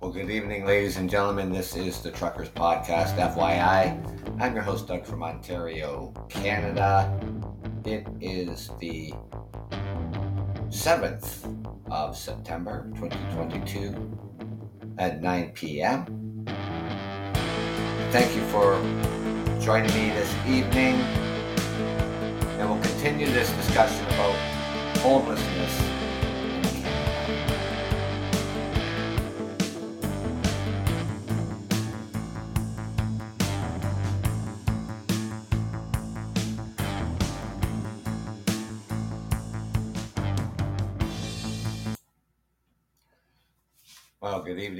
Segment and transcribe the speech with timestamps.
[0.00, 1.50] Well, good evening, ladies and gentlemen.
[1.50, 4.40] This is the Truckers Podcast, FYI.
[4.40, 7.12] I'm your host, Doug from Ontario, Canada.
[7.84, 9.12] It is the
[10.68, 14.18] 7th of September 2022
[14.98, 16.44] at 9 p.m.
[18.12, 18.80] Thank you for
[19.60, 20.94] joining me this evening.
[22.60, 24.36] And we'll continue this discussion about
[24.98, 25.99] homelessness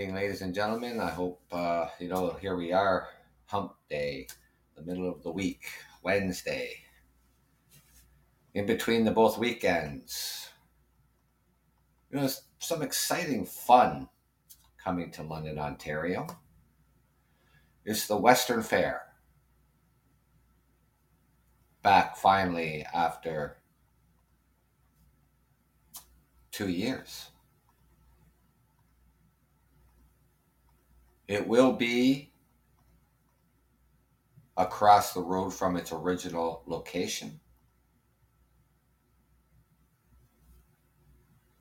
[0.00, 0.98] evening, ladies and gentlemen.
[0.98, 3.08] I hope, uh, you know, here we are,
[3.44, 4.28] hump day,
[4.74, 5.66] the middle of the week,
[6.02, 6.72] Wednesday,
[8.54, 10.48] in between the both weekends.
[12.10, 14.08] You know, some exciting fun
[14.82, 16.26] coming to London, Ontario.
[17.84, 19.02] It's the Western Fair.
[21.82, 23.58] Back finally after
[26.50, 27.29] two years.
[31.30, 32.32] It will be
[34.56, 37.38] across the road from its original location.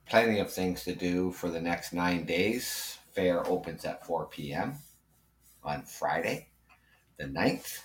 [0.08, 2.98] Plenty of things to do for the next nine days.
[3.14, 4.80] Fair opens at 4 p.m.
[5.64, 6.48] on Friday,
[7.20, 7.84] the 9th.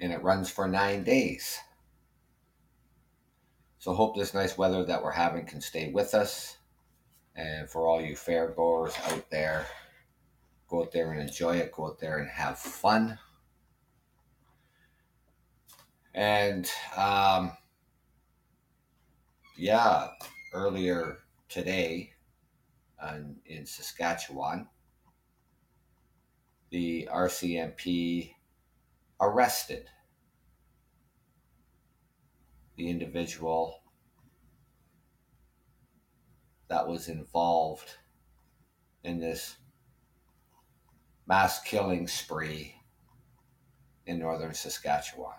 [0.00, 1.56] And it runs for nine days.
[3.78, 6.56] So, hope this nice weather that we're having can stay with us.
[7.40, 9.66] And for all you fair goers out there,
[10.68, 11.72] go out there and enjoy it.
[11.72, 13.18] Go out there and have fun.
[16.12, 17.52] And um,
[19.56, 20.08] yeah,
[20.52, 21.16] earlier
[21.48, 22.12] today
[23.02, 24.68] uh, in Saskatchewan,
[26.68, 28.34] the RCMP
[29.18, 29.86] arrested
[32.76, 33.80] the individual
[36.70, 37.96] that was involved
[39.02, 39.56] in this
[41.26, 42.76] mass killing spree
[44.06, 45.34] in northern Saskatchewan.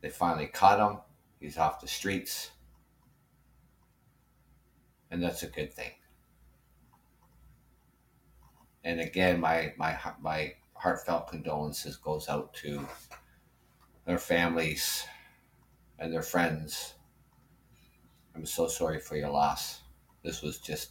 [0.00, 0.98] They finally caught him.
[1.38, 2.50] He's off the streets.
[5.12, 5.92] And that's a good thing.
[8.82, 12.84] And again, my, my, my heartfelt condolences goes out to
[14.04, 15.06] their families
[16.00, 16.94] and their friends
[18.34, 19.80] I'm so sorry for your loss.
[20.22, 20.90] This was just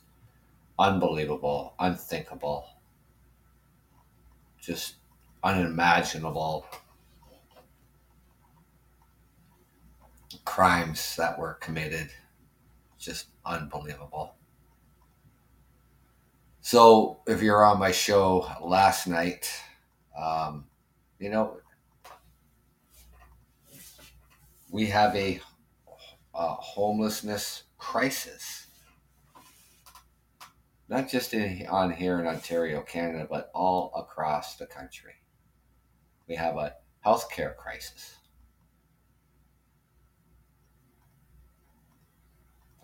[0.80, 2.68] unbelievable, unthinkable,
[4.62, 4.96] just
[5.44, 6.66] unimaginable
[10.46, 12.10] crimes that were committed.
[12.98, 14.36] Just unbelievable.
[16.62, 19.52] So, if you're on my show last night,
[20.18, 20.66] um,
[21.20, 21.58] you know,
[24.72, 25.42] we have a
[26.34, 28.68] uh, homelessness crisis.
[30.90, 35.14] Not just in, on here in Ontario, Canada, but all across the country.
[36.28, 38.18] We have a healthcare crisis.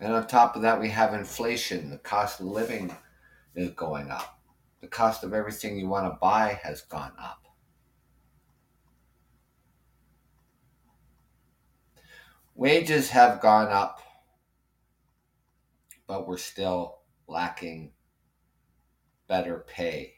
[0.00, 1.90] And on top of that, we have inflation.
[1.90, 2.94] The cost of living
[3.54, 4.40] is going up.
[4.80, 7.39] The cost of everything you want to buy has gone up.
[12.60, 14.02] Wages have gone up,
[16.06, 17.92] but we're still lacking
[19.26, 20.16] better pay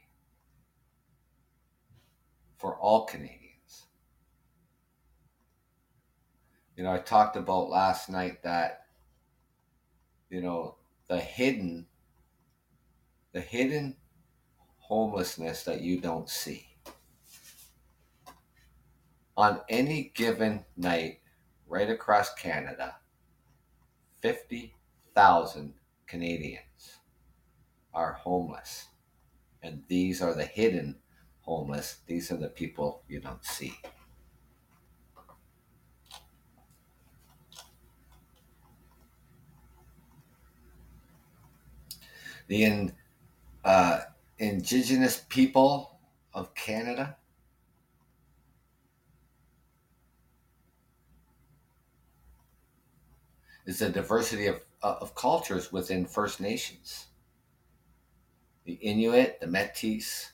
[2.57, 3.87] for all Canadians.
[6.77, 8.87] You know, I talked about last night that,
[10.29, 11.87] you know, the hidden,
[13.31, 13.95] the hidden
[14.79, 16.67] homelessness that you don't see.
[19.37, 21.22] On any given night,
[21.73, 22.97] right across Canada,
[24.21, 25.73] 50,000
[26.07, 26.99] Canadians
[27.95, 28.89] are homeless.
[29.63, 30.97] And these are the hidden
[31.41, 32.01] homeless.
[32.07, 33.73] These are the people you don't see.
[42.49, 42.93] The in,
[43.65, 44.01] uh,
[44.39, 45.99] Indigenous people
[46.35, 47.17] of Canada
[53.67, 57.07] is the diversity of, uh, of cultures within First Nations.
[58.65, 60.33] The Inuit, the Metis,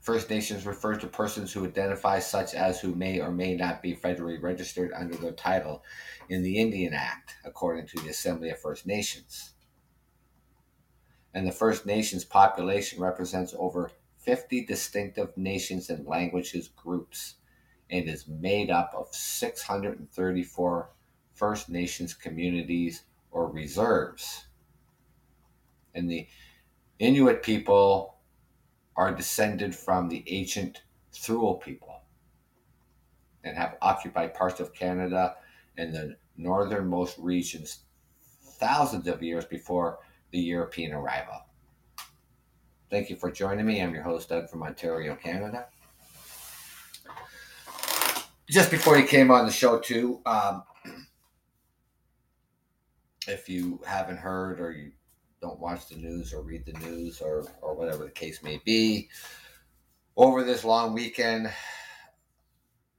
[0.00, 3.94] First Nations refers to persons who identify such as who may or may not be
[3.94, 5.84] federally registered under their title
[6.30, 9.52] in the Indian Act, according to the Assembly of First Nations.
[11.34, 17.34] And the First Nations population represents over 50 distinctive nations and languages groups
[17.90, 20.90] and is made up of 634
[21.34, 24.46] First Nations communities or reserves.
[25.94, 26.26] And the
[26.98, 28.16] Inuit people
[28.96, 30.82] are descended from the ancient
[31.12, 32.02] Thule people
[33.42, 35.36] and have occupied parts of Canada
[35.76, 37.80] and the northernmost regions
[38.42, 39.98] thousands of years before
[40.30, 41.42] the European arrival.
[42.90, 43.80] Thank you for joining me.
[43.80, 45.66] I'm your host, Doug from Ontario, Canada.
[48.50, 50.64] Just before you came on the show, too, um,
[53.28, 54.90] if you haven't heard or you
[55.40, 59.08] don't watch the news or read the news or, or whatever the case may be.
[60.16, 61.50] Over this long weekend,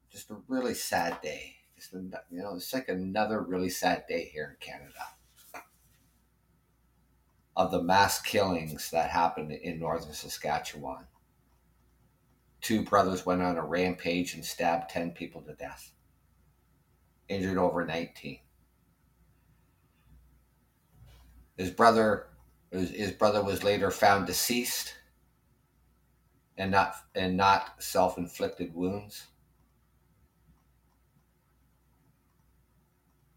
[0.09, 1.55] just a really sad day.
[1.75, 5.63] Just, you know, it's like another really sad day here in Canada
[7.57, 11.05] of the mass killings that happened in northern Saskatchewan.
[12.61, 15.91] Two brothers went on a rampage and stabbed 10 people to death,
[17.27, 18.39] injured over 19.
[21.57, 22.27] His brother
[22.71, 24.95] his brother was later found deceased
[26.57, 29.27] and not and not self-inflicted wounds.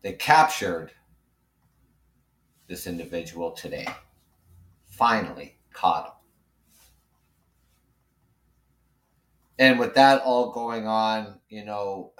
[0.02, 0.92] They captured
[2.68, 3.86] this individual today.
[4.86, 6.13] Finally caught him.
[9.58, 12.12] And with that all going on, you know,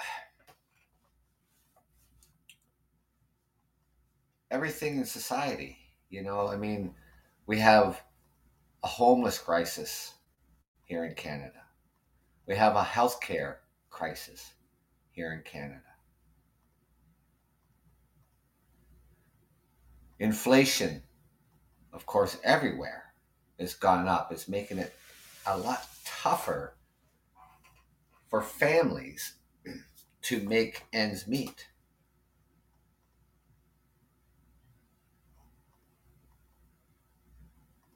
[4.51, 5.77] everything in society,
[6.11, 6.95] you know, I mean,
[7.47, 8.01] we have
[8.85, 10.15] a homeless crisis
[10.85, 11.63] here in Canada.
[12.47, 13.57] We have a healthcare
[13.91, 14.53] crisis
[15.11, 15.81] here in Canada.
[20.21, 21.03] Inflation,
[21.93, 23.13] of course, everywhere
[23.59, 24.31] has gone up.
[24.31, 24.95] It's making it
[25.47, 26.75] a lot tougher
[28.35, 29.35] for families
[30.21, 31.69] to make ends meet.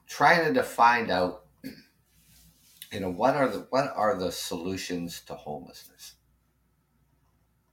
[0.07, 1.45] trying to find out
[2.91, 6.15] you know what are the what are the solutions to homelessness?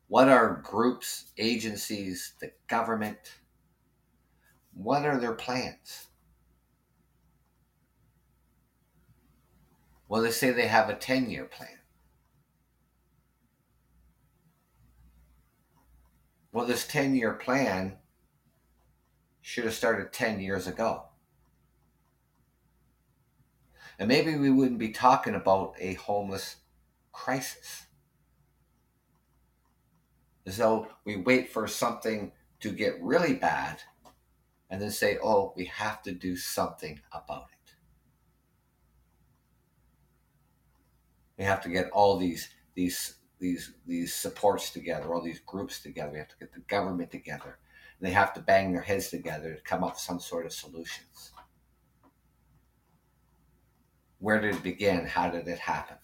[0.09, 3.35] What are groups agencies the government?
[4.75, 6.09] What are their plans?
[10.09, 11.79] Well they say they have a 10 year plan
[16.57, 17.99] well this 10 year plan
[19.43, 21.05] should have started 10 years ago
[23.99, 26.57] and maybe we wouldn't be talking about a homeless
[27.13, 27.87] crisis.
[30.47, 33.83] As though we wait for something to get really bad
[34.71, 37.75] and then say, oh, we have to do something about it.
[41.39, 46.13] We have to get all these these these these supports together, all these groups together.
[46.13, 47.59] We have to get the government together.
[48.01, 51.33] They have to bang their heads together to come up with some sort of solutions.
[54.19, 55.07] Where did it begin?
[55.07, 55.97] How did it happen?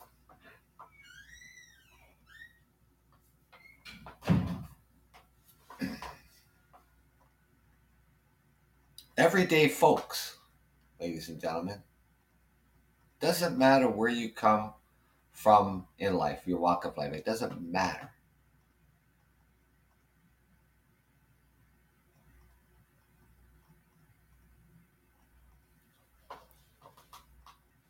[9.19, 10.39] Everyday folks,
[10.99, 11.83] ladies and gentlemen,
[13.21, 14.73] doesn't matter where you come
[15.33, 18.11] from in life, your walk of life, it doesn't matter.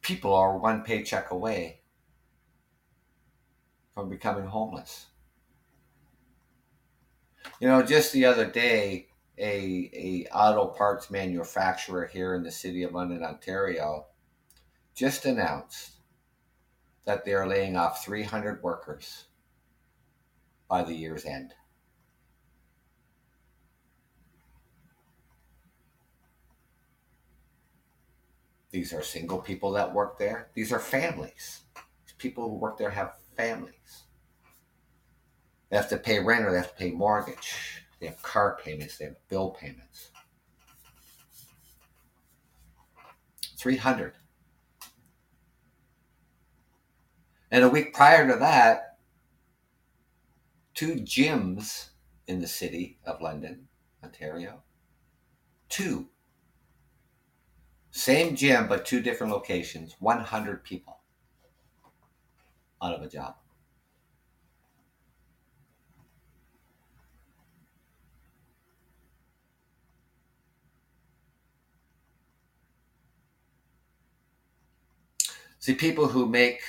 [0.02, 1.80] people are one paycheck away
[3.94, 5.06] from becoming homeless.
[7.60, 9.08] You know, just the other day,
[9.38, 14.06] a, a auto parts manufacturer here in the city of London, Ontario,
[14.94, 15.92] just announced
[17.04, 19.24] that they are laying off 300 workers
[20.68, 21.54] by the year's end.
[28.70, 30.48] These are single people that work there.
[30.54, 31.60] These are families.
[32.16, 34.04] People who work there have families.
[35.68, 37.82] They have to pay rent or they have to pay mortgage.
[38.00, 38.96] They have car payments.
[38.96, 40.10] They have bill payments.
[43.58, 44.14] 300.
[47.52, 48.96] And a week prior to that,
[50.74, 51.90] two gyms
[52.26, 53.68] in the city of London,
[54.02, 54.62] Ontario,
[55.68, 56.08] two
[57.90, 60.98] same gym, but two different locations, 100 people.
[62.82, 63.36] out of a job.
[75.60, 76.60] See, people who make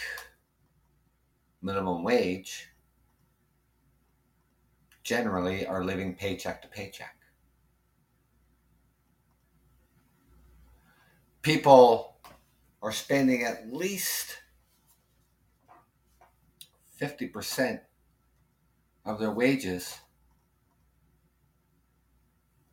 [1.64, 2.68] minimum wage
[5.04, 7.16] generally are living paycheck to paycheck.
[11.42, 12.18] People
[12.82, 14.38] are spending at least
[17.02, 17.80] 50%
[19.06, 20.00] of their wages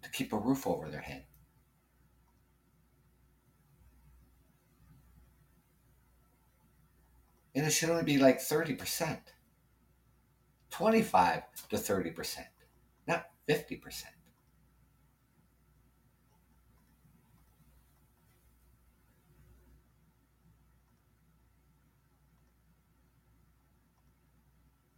[0.03, 1.25] to keep a roof over their head.
[7.55, 9.19] And it should only be like 30%.
[10.71, 12.39] 25 to 30%,
[13.07, 14.05] not 50%.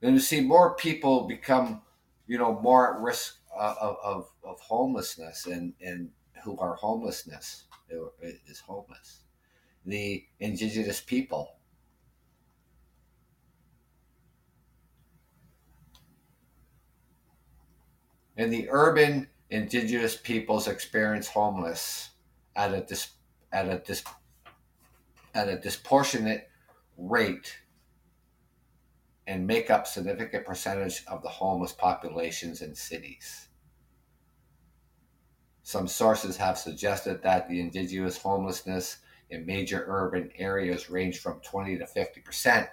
[0.02, 1.82] And you see more people become,
[2.26, 6.10] you know, more at risk uh, of, of, of homelessness and, and
[6.42, 7.64] who are homelessness
[8.48, 9.20] is homeless.
[9.86, 11.56] The indigenous people
[18.36, 22.10] and the urban indigenous peoples experience homeless
[22.56, 23.10] at a dis,
[23.52, 24.02] at a dis,
[25.34, 26.48] at a disproportionate
[26.96, 27.58] rate
[29.26, 33.48] and make up significant percentage of the homeless populations in cities.
[35.62, 38.98] Some sources have suggested that the indigenous homelessness
[39.30, 42.68] in major urban areas range from 20 to 50 percent.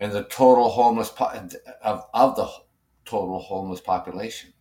[0.00, 1.48] And the total homeless po-
[1.82, 2.48] of, of the
[3.04, 4.52] total homeless population.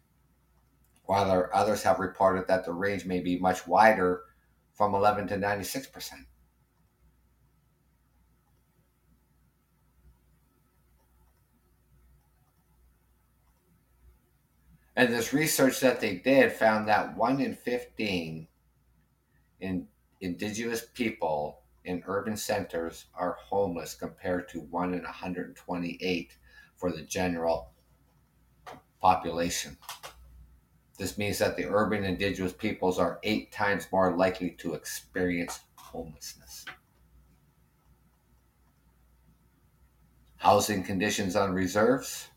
[1.03, 4.24] While others have reported that the range may be much wider
[4.74, 6.25] from 11 to 96 percent.
[14.96, 18.48] And this research that they did found that one in 15
[19.62, 19.88] in
[20.19, 26.38] indigenous people in urban centers are homeless compared to one in 128
[26.75, 27.72] for the general
[29.00, 29.77] population.
[30.98, 36.65] This means that the urban indigenous peoples are eight times more likely to experience homelessness.
[40.38, 42.27] Housing conditions on reserves.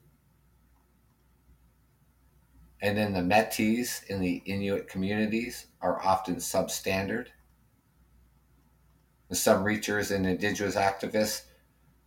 [2.80, 7.28] And then the Metis in the Inuit communities are often substandard.
[9.32, 11.42] Some reachers and indigenous activists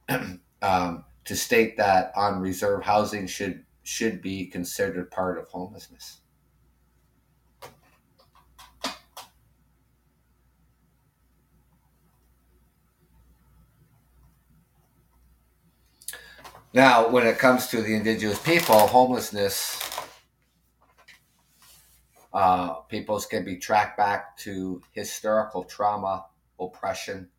[0.62, 6.22] um, to state that on reserve housing should should be considered part of homelessness.
[16.74, 19.80] Now, when it comes to the indigenous people, homelessness,
[22.34, 26.26] uh, peoples can be tracked back to historical trauma,
[26.60, 27.30] oppression,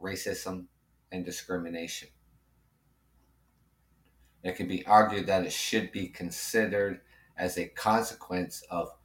[0.00, 0.66] racism,
[1.10, 2.08] and discrimination.
[4.42, 7.00] It can be argued that it should be considered
[7.36, 8.96] as a consequence of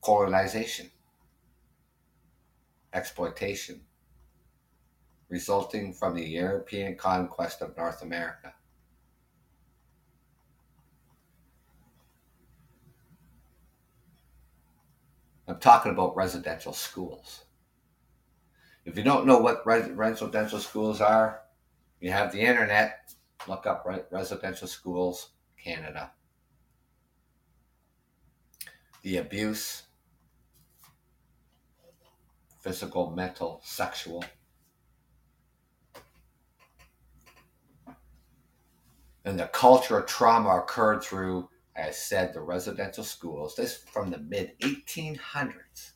[0.00, 0.90] colonization,
[2.92, 3.82] exploitation,
[5.28, 8.54] resulting from the European conquest of North America.
[15.46, 17.44] I'm talking about residential schools.
[18.84, 21.41] If you don't know what residential schools are,
[22.02, 23.14] you have the internet,
[23.46, 25.30] look up residential schools,
[25.62, 26.10] Canada.
[29.02, 29.84] The abuse,
[32.60, 34.24] physical, mental, sexual.
[39.24, 43.54] And the culture of trauma occurred through, as said, the residential schools.
[43.54, 45.91] This from the mid 1800s.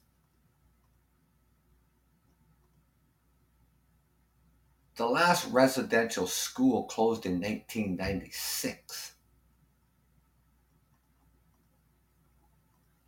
[4.96, 9.12] The last residential school closed in 1996.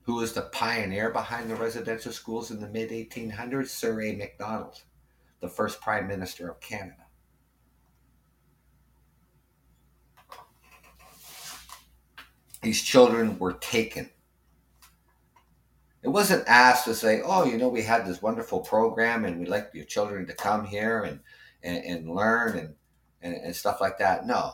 [0.03, 3.69] Who was the pioneer behind the residential schools in the mid 1800s?
[3.69, 4.17] Sir A.
[4.17, 4.83] Macdonald,
[5.41, 7.07] the first Prime Minister of Canada.
[12.61, 14.11] These children were taken.
[16.03, 19.49] It wasn't asked to say, oh, you know, we had this wonderful program and we'd
[19.49, 21.21] like your children to come here and
[21.63, 22.75] and, and learn and,
[23.23, 24.27] and, and stuff like that.
[24.27, 24.53] No.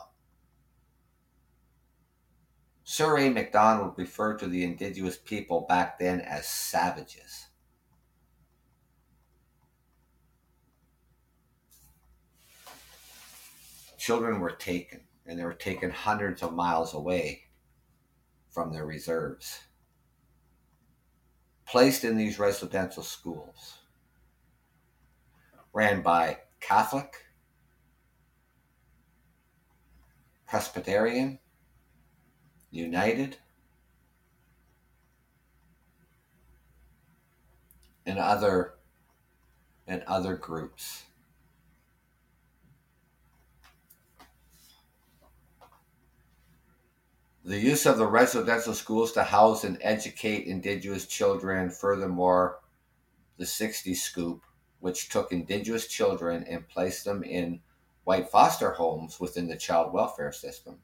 [2.83, 3.29] Sir A.
[3.29, 7.47] Macdonald referred to the indigenous people back then as savages.
[14.05, 17.41] children were taken, and they were taken hundreds of miles away
[18.51, 19.61] from their reserves,
[21.65, 23.79] placed in these residential schools
[25.73, 27.13] ran by Catholic,
[30.47, 31.37] Presbyterian,
[32.71, 33.37] United,
[38.07, 38.73] and other
[39.85, 41.03] and other groups.
[47.43, 52.57] The use of the residential schools to house and educate Indigenous children, furthermore,
[53.37, 54.41] the 60s scoop,
[54.79, 57.61] which took Indigenous children and placed them in
[58.03, 60.79] white foster homes within the child welfare system.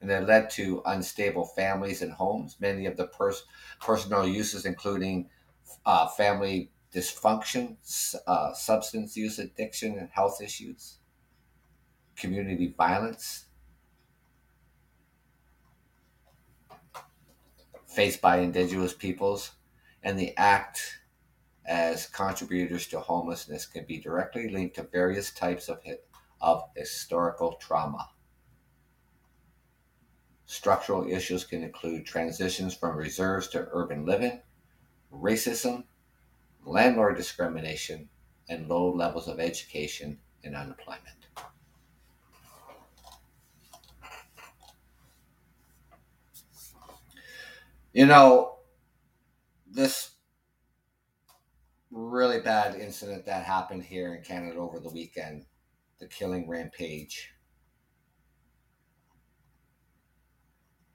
[0.00, 3.44] And it led to unstable families and homes, many of the pers-
[3.80, 5.30] personal uses, including
[5.86, 7.76] uh, family dysfunction,
[8.26, 10.98] uh, substance use addiction, and health issues,
[12.16, 13.46] community violence,
[17.86, 19.52] faced by indigenous peoples,
[20.02, 21.00] and the act
[21.66, 25.80] as contributors to homelessness can be directly linked to various types of,
[26.40, 28.08] of historical trauma.
[30.46, 34.40] Structural issues can include transitions from reserves to urban living,
[35.12, 35.84] racism,
[36.64, 38.08] landlord discrimination,
[38.48, 41.02] and low levels of education and unemployment.
[47.92, 48.58] You know,
[49.66, 50.15] this
[51.96, 55.46] really bad incident that happened here in Canada over the weekend,
[55.98, 57.32] the killing rampage.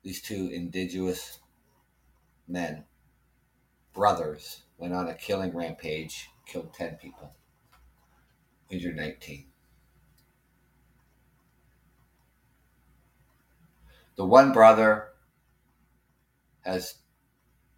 [0.04, 1.40] These two indigenous
[2.48, 2.86] men,
[3.94, 7.34] brothers, went on a killing rampage, killed 10 people,
[8.70, 9.48] injured 19.
[14.18, 15.10] The one brother
[16.64, 16.96] has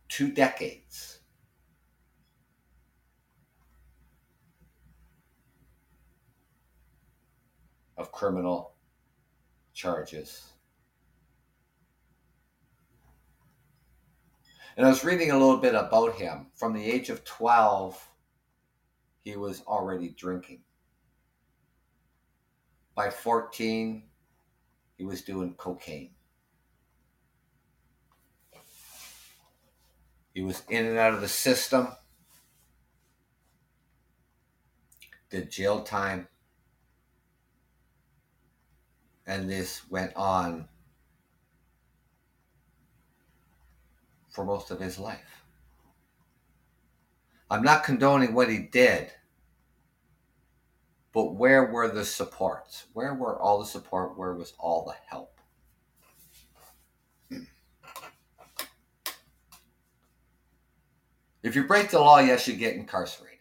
[0.09, 1.19] two decades
[7.97, 8.73] of criminal
[9.73, 10.53] charges.
[14.75, 16.47] And I was reading a little bit about him.
[16.55, 18.09] From the age of 12,
[19.23, 20.61] he was already drinking.
[22.95, 24.03] By 14,
[24.97, 26.11] he was doing cocaine.
[30.33, 31.89] He was in and out of the system,
[35.29, 36.27] did jail time,
[39.25, 40.67] and this went on
[44.29, 45.43] for most of his life.
[47.49, 49.11] I'm not condoning what he did,
[51.13, 52.85] but where were the supports?
[52.93, 54.17] Where were all the support?
[54.17, 55.39] Where was all the help?
[57.29, 57.43] Hmm.
[61.43, 63.37] If you break the law, yes, you get incarcerated.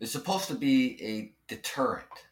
[0.00, 2.27] It's supposed to be a deterrent.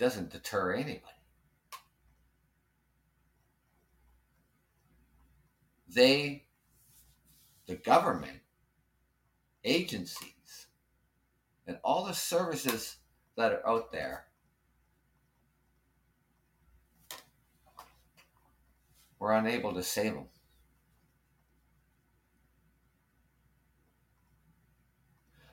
[0.00, 1.04] Doesn't deter anybody.
[5.94, 6.46] They,
[7.66, 8.40] the government,
[9.62, 10.68] agencies,
[11.66, 12.96] and all the services
[13.36, 14.24] that are out there
[19.18, 20.28] were unable to save them.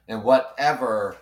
[0.07, 1.17] And whatever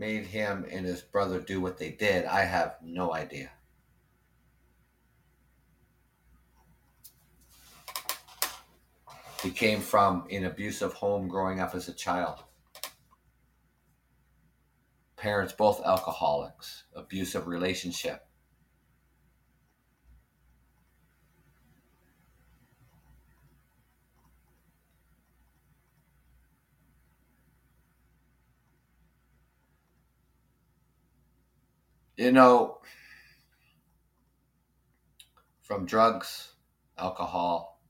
[0.00, 3.50] made him and his brother do what they did, I have no idea.
[9.42, 12.42] He came from an abusive home growing up as a child.
[15.16, 18.26] Parents both alcoholics, abusive relationship.
[32.20, 32.80] You know,
[35.62, 36.52] from drugs,
[36.98, 37.80] alcohol,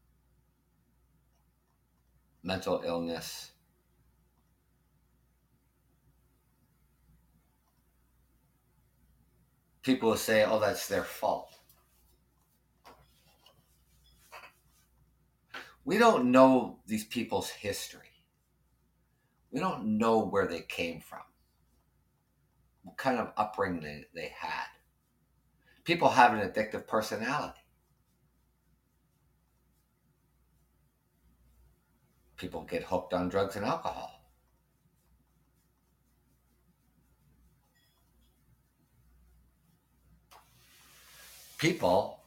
[2.45, 3.51] mental illness,
[9.83, 11.53] people will say, oh, that's their fault.
[15.85, 18.12] We don't know these people's history.
[19.51, 21.30] We don't know where they came from
[22.83, 24.66] what kind of upbringing they, they had.
[25.85, 27.61] People have an addictive personality.
[32.40, 34.25] people get hooked on drugs and alcohol.
[41.59, 42.23] People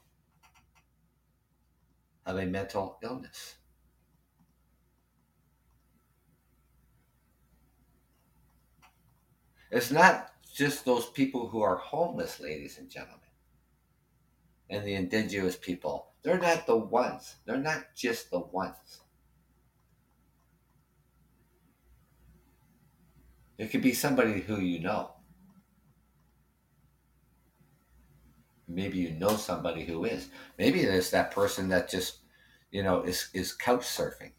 [2.28, 3.56] have a mental illness.
[9.72, 13.20] It's not just those people who are homeless, ladies and gentlemen,
[14.70, 16.14] and the indigenous people.
[16.22, 17.36] They're not the ones.
[17.46, 19.02] They're not just the ones.
[23.58, 25.12] It could be somebody who you know.
[28.68, 30.30] Maybe you know somebody who is.
[30.58, 32.20] Maybe it is that person that just,
[32.72, 34.32] you know, is, is couch surfing.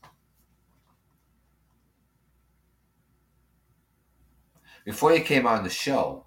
[4.85, 6.27] Before you came on the show,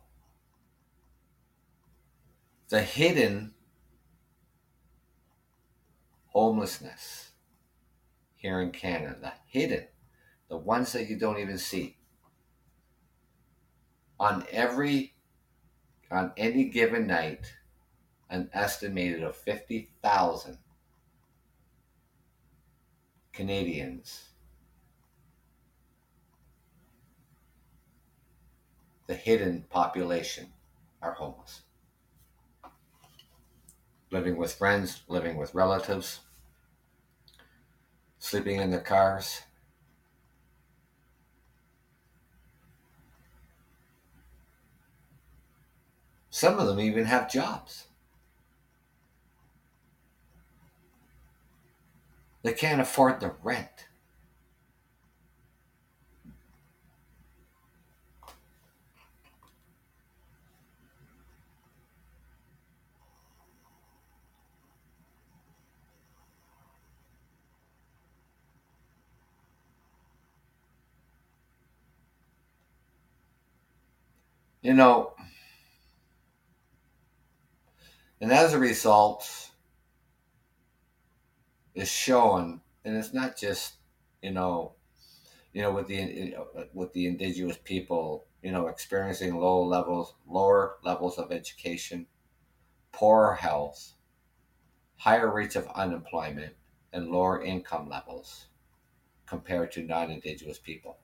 [2.69, 3.53] the hidden
[6.27, 7.31] homelessness
[8.35, 9.85] here in Canada, the hidden,
[10.49, 11.97] the ones that you don't even see.
[14.19, 15.13] On every,
[16.09, 17.53] on any given night,
[18.29, 20.57] an estimated of 50,000
[23.33, 24.29] Canadians
[29.07, 30.47] the hidden population
[31.01, 31.61] are homeless.
[34.11, 36.19] Living with friends, living with relatives,
[38.19, 39.41] sleeping in their cars.
[46.29, 47.87] Some of them even have jobs.
[52.43, 53.86] They can't afford the rent.
[74.67, 75.13] You know,
[78.19, 79.49] and as a result,
[81.73, 83.75] is showing, and it's not just
[84.21, 84.73] you know,
[85.53, 86.35] you know, with the
[86.73, 92.05] with the indigenous people, you know, experiencing low levels, lower levels of education,
[92.91, 93.93] poorer health,
[94.97, 96.55] higher rates of unemployment,
[96.91, 98.47] and lower income levels
[99.27, 100.97] compared to non-indigenous people.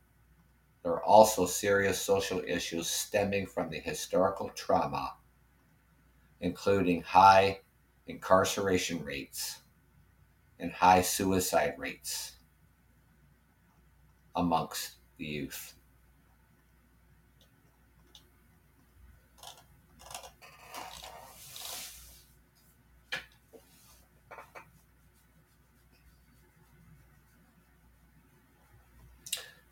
[0.83, 5.15] There are also serious social issues stemming from the historical trauma,
[6.41, 7.61] including high
[8.05, 9.61] incarceration rates
[10.59, 12.33] and high suicide rates
[14.35, 15.72] amongst the youth.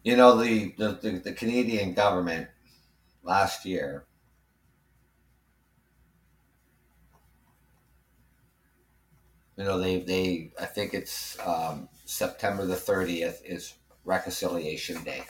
[0.04, 2.48] You know, the, the, the, the Canadian government
[3.24, 4.06] last year
[9.62, 15.24] you know they they I think it's um, September the 30th is Reconciliation Day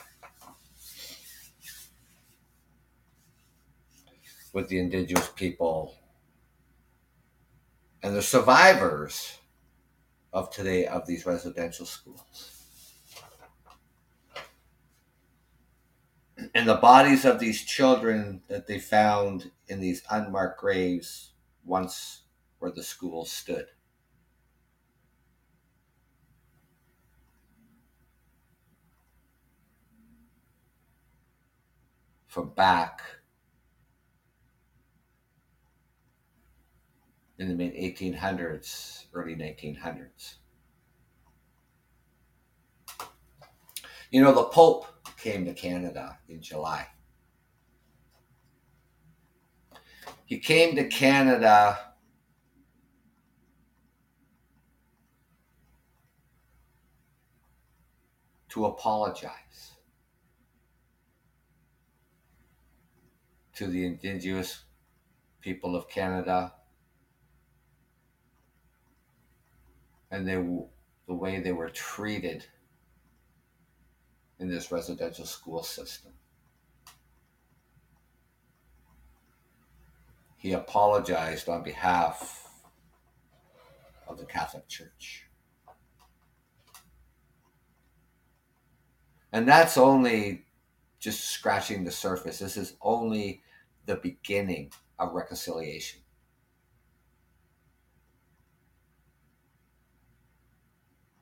[4.53, 5.95] with the indigenous people
[8.03, 9.37] and the survivors
[10.31, 12.60] of today of these residential schools.
[16.53, 21.31] And the bodies of these children that they found in these unmarked graves
[21.65, 22.23] once
[22.59, 23.67] where the school stood.
[32.27, 33.01] From back
[37.37, 40.35] in the mid 1800s, early 1900s.
[44.11, 44.85] You know, the Pope
[45.21, 46.87] came to Canada in July.
[50.25, 51.77] He came to Canada
[58.49, 59.73] to apologize
[63.53, 64.63] to the Indigenous
[65.39, 66.53] people of Canada
[70.09, 70.35] and they,
[71.07, 72.47] the way they were treated
[74.41, 76.11] in this residential school system.
[80.37, 82.49] He apologized on behalf
[84.07, 85.27] of the Catholic Church.
[89.31, 90.45] And that's only
[90.99, 92.39] just scratching the surface.
[92.39, 93.43] This is only
[93.85, 96.01] the beginning of reconciliation.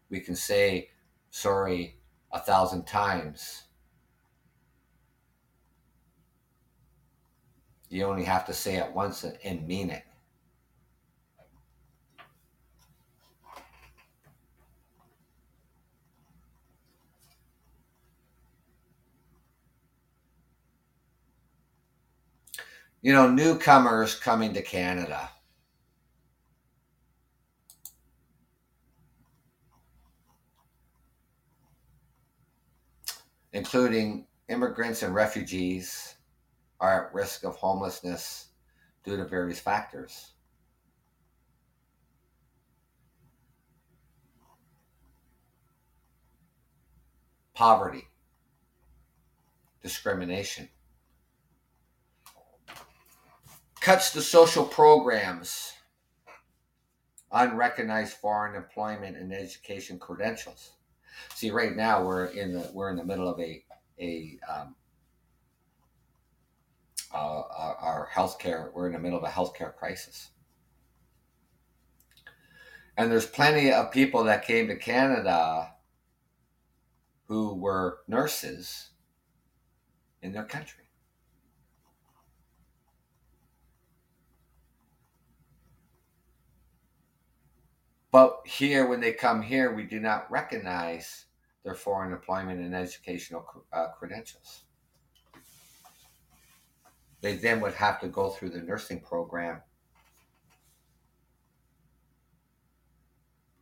[0.09, 0.89] We can say
[1.29, 1.98] sorry
[2.31, 3.63] a thousand times.
[7.89, 10.03] You only have to say it once and mean it.
[23.01, 25.29] You know, newcomers coming to Canada.
[33.71, 36.15] Including immigrants and refugees,
[36.79, 38.47] are at risk of homelessness
[39.03, 40.31] due to various factors.
[47.53, 48.07] Poverty,
[49.83, 50.67] discrimination,
[53.81, 55.73] cuts to social programs,
[57.31, 60.71] unrecognized foreign employment and education credentials.
[61.35, 63.63] See, right now we're in the we're in the middle of a
[63.99, 64.75] a um,
[67.13, 68.73] uh, our healthcare.
[68.73, 70.29] We're in the middle of a healthcare crisis,
[72.97, 75.73] and there's plenty of people that came to Canada
[77.27, 78.89] who were nurses
[80.21, 80.88] in their country.
[88.11, 91.25] But here, when they come here, we do not recognize
[91.63, 94.63] their foreign employment and educational uh, credentials.
[97.21, 99.61] They then would have to go through the nursing program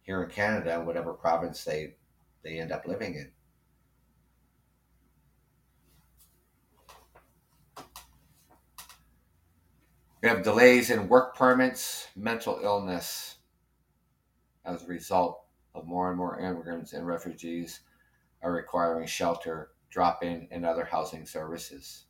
[0.03, 1.95] here in Canada, whatever province they
[2.43, 3.31] they end up living in.
[10.21, 13.36] We have delays in work permits, mental illness,
[14.67, 17.79] as a result of more and more immigrants and refugees
[18.43, 22.05] are requiring shelter, drop in, and other housing services.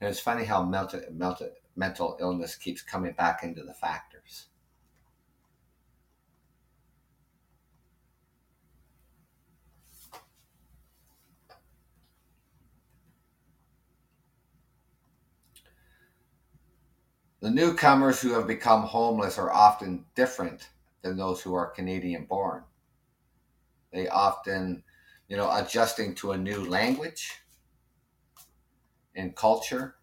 [0.00, 4.46] And it's funny how mental, mental, mental illness keeps coming back into the factors.
[17.40, 20.68] The newcomers who have become homeless are often different
[21.02, 22.64] than those who are Canadian born.
[23.92, 24.82] They often,
[25.28, 27.32] you know, adjusting to a new language
[29.14, 29.96] and culture.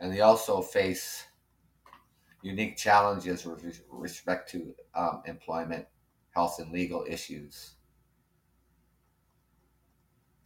[0.00, 1.24] And they also face
[2.42, 5.86] unique challenges with respect to um, employment,
[6.30, 7.74] health, and legal issues.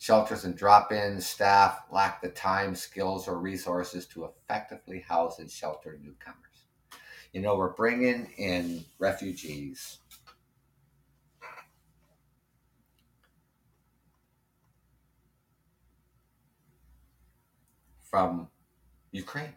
[0.00, 5.50] Shelters and drop in staff lack the time, skills, or resources to effectively house and
[5.50, 6.47] shelter newcomers
[7.32, 9.98] you know, we're bringing in refugees.
[18.10, 18.48] From
[19.12, 19.52] Ukraine.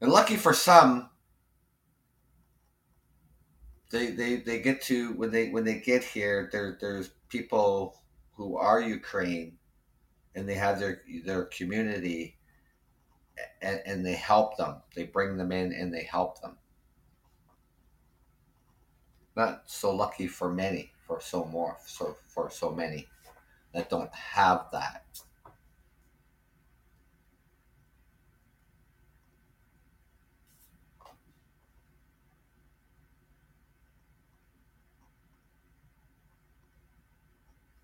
[0.00, 1.08] And lucky for some,
[3.90, 7.96] they, they, they get to when they when they get here, there there's people
[8.36, 9.58] who are Ukraine
[10.38, 12.36] and they have their their community
[13.62, 14.76] and, and they help them.
[14.94, 16.56] They bring them in and they help them.
[19.34, 23.08] Not so lucky for many for so more so for so many
[23.72, 25.22] that don't have that.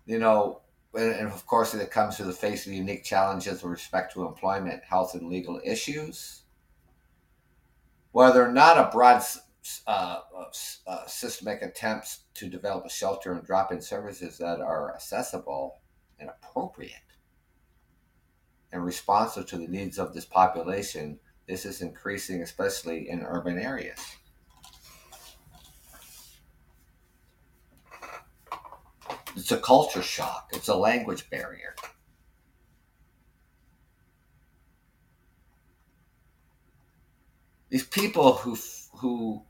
[0.07, 0.61] You know
[0.95, 4.83] and of course, it comes to the face of unique challenges with respect to employment,
[4.83, 6.41] health, and legal issues.
[8.11, 9.23] Whether or not a broad
[9.87, 10.19] uh,
[10.87, 15.79] uh, systemic attempts to develop a shelter and drop in services that are accessible
[16.19, 16.93] and appropriate
[18.71, 23.99] and responsive to the needs of this population, this is increasing, especially in urban areas.
[29.35, 30.49] It's a culture shock.
[30.53, 31.75] It's a language barrier.
[37.69, 38.57] These people who
[38.93, 39.43] who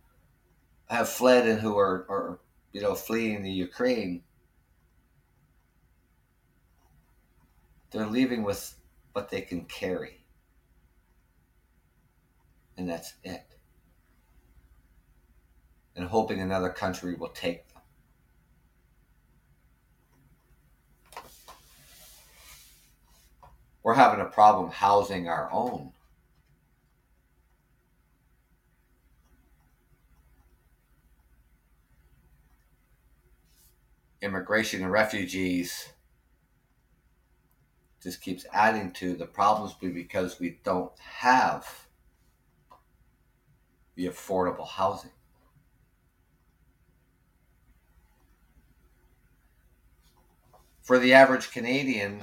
[0.90, 2.40] have fled and who are, are
[2.72, 4.24] you know fleeing the Ukraine,
[7.92, 8.76] they're leaving with
[9.14, 10.26] what they can carry,
[12.78, 13.46] and that's it.
[15.96, 17.75] And hoping another country will take them.
[23.86, 25.92] we're having a problem housing our own.
[34.24, 35.90] Immigration and refugees
[38.02, 41.86] just keeps adding to the problems because we don't have
[43.94, 45.12] the affordable housing.
[50.82, 52.22] For the average Canadian,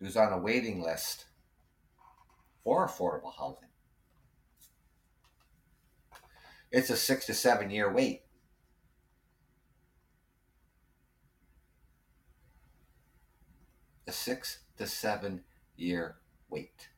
[0.00, 1.26] who's on a waiting list
[2.64, 3.68] for affordable housing,
[6.70, 8.22] it's a six to seven year wait.
[14.06, 15.42] A six to seven
[15.76, 16.16] year
[16.48, 16.88] wait.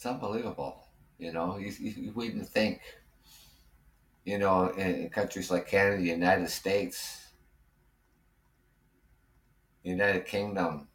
[0.00, 0.88] It's unbelievable.
[1.18, 2.80] You know, you, you wouldn't think,
[4.24, 7.20] you know, in, countries like Canada, United States,
[9.82, 10.88] United Kingdom,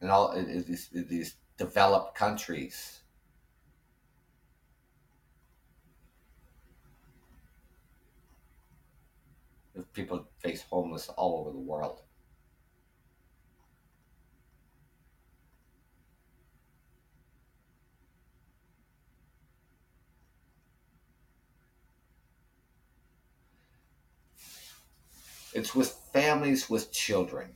[0.00, 3.00] and all these, these developed countries.
[9.92, 12.00] People face homeless all over the world.
[25.54, 27.54] It's with families with children.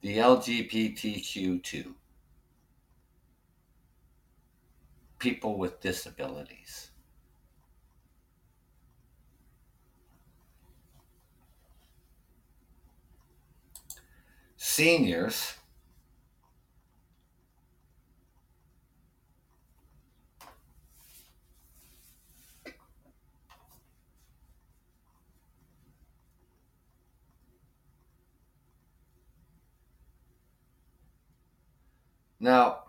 [0.00, 1.94] The LGBTQ2.
[5.18, 6.90] People with disabilities.
[14.56, 15.54] Seniors
[32.38, 32.84] Now,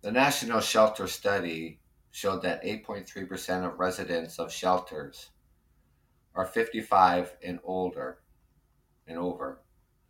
[0.00, 1.80] the National Shelter Study
[2.10, 5.30] showed that 8.3% of residents of shelters
[6.34, 8.18] are 55 and older
[9.06, 9.60] and over.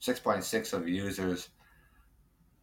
[0.00, 1.48] 6.6 of users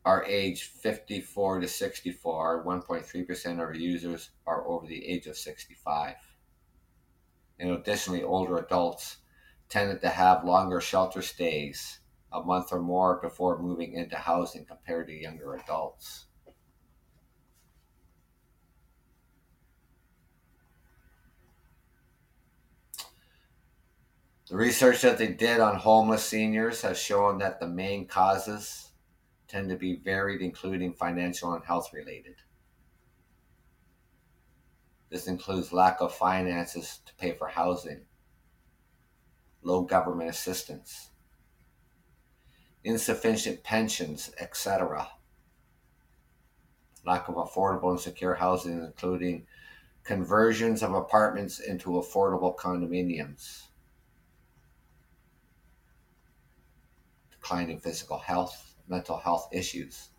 [0.05, 2.65] are age 54 to 64.
[2.65, 6.15] 1.3% of users are over the age of 65.
[7.59, 9.17] And additionally, older adults
[9.69, 11.99] tended to have longer shelter stays
[12.33, 16.25] a month or more before moving into housing compared to younger adults.
[24.49, 28.91] The research that they did on homeless seniors has shown that the main causes
[29.47, 32.35] tend to be varied, including financial and health related.
[35.09, 38.01] This includes lack of finances to pay for housing,
[39.61, 41.11] low government assistance,
[42.83, 45.07] insufficient pensions, etc.
[47.05, 49.45] Lack of affordable and secure housing, including
[50.03, 53.63] conversions of apartments into affordable condominiums,
[57.31, 60.09] declining physical health, mental health issues.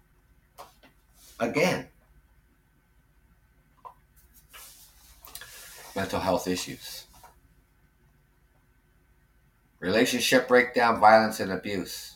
[1.41, 1.89] Again,
[5.95, 7.05] mental health issues,
[9.81, 12.15] relationship breakdown, violence, and abuse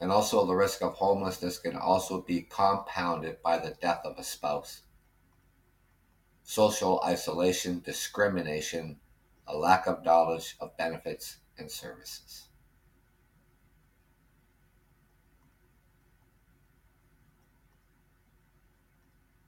[0.00, 4.24] and also the risk of homelessness can also be compounded by the death of a
[4.24, 4.82] spouse.
[6.44, 8.98] Social isolation, discrimination,
[9.46, 12.48] a lack of knowledge of benefits and services.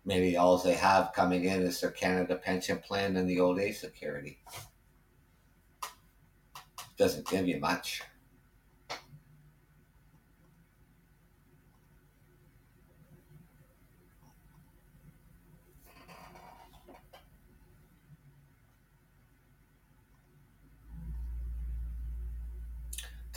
[0.04, 3.78] Maybe all they have coming in is their Canada pension plan and the old age
[3.78, 4.40] security.
[6.96, 8.03] Doesn't give you much.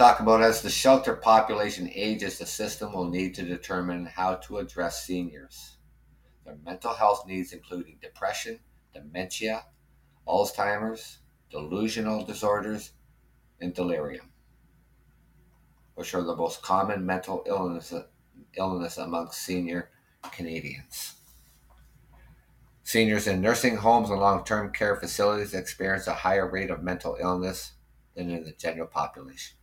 [0.03, 4.57] Talk about as the shelter population ages, the system will need to determine how to
[4.57, 5.77] address seniors.
[6.43, 8.59] Their mental health needs, including depression,
[8.93, 9.63] dementia,
[10.27, 12.91] Alzheimer's, delusional disorders,
[13.61, 14.29] and delirium,
[15.95, 17.93] which are the most common mental illness,
[18.57, 19.89] illness amongst senior
[20.33, 21.13] Canadians.
[22.83, 27.15] Seniors in nursing homes and long term care facilities experience a higher rate of mental
[27.21, 27.71] illness
[28.17, 29.55] than in the general population.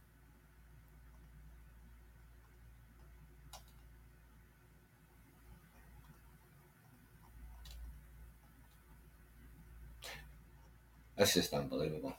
[11.20, 12.16] That's just unbelievable.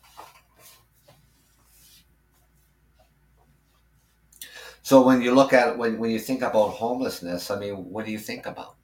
[4.84, 8.12] So when you look at when when you think about homelessness, I mean, what do
[8.12, 8.76] you think about?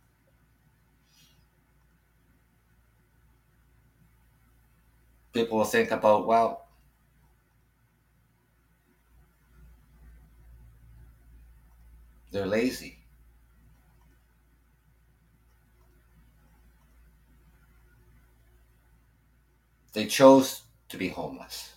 [5.31, 6.67] People will think about well,
[12.31, 12.96] they're lazy.
[19.93, 21.73] They chose to be homeless.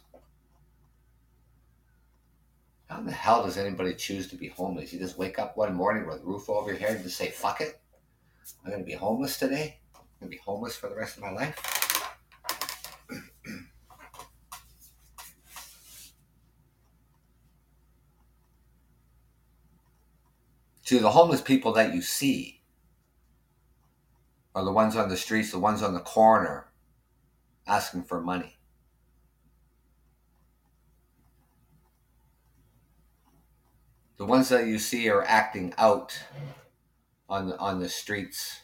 [2.88, 4.92] How in the hell does anybody choose to be homeless?
[4.92, 7.30] You just wake up one morning with a roof over your head and just say,
[7.30, 7.80] fuck it.
[8.64, 9.78] I'm going to be homeless today.
[9.94, 11.56] I'm going to be homeless for the rest of my life.
[20.84, 22.60] to the homeless people that you see
[24.56, 26.69] are the ones on the streets, the ones on the corner
[27.70, 28.56] asking for money.
[34.16, 36.18] The ones that you see are acting out
[37.28, 38.60] on the, on the streets.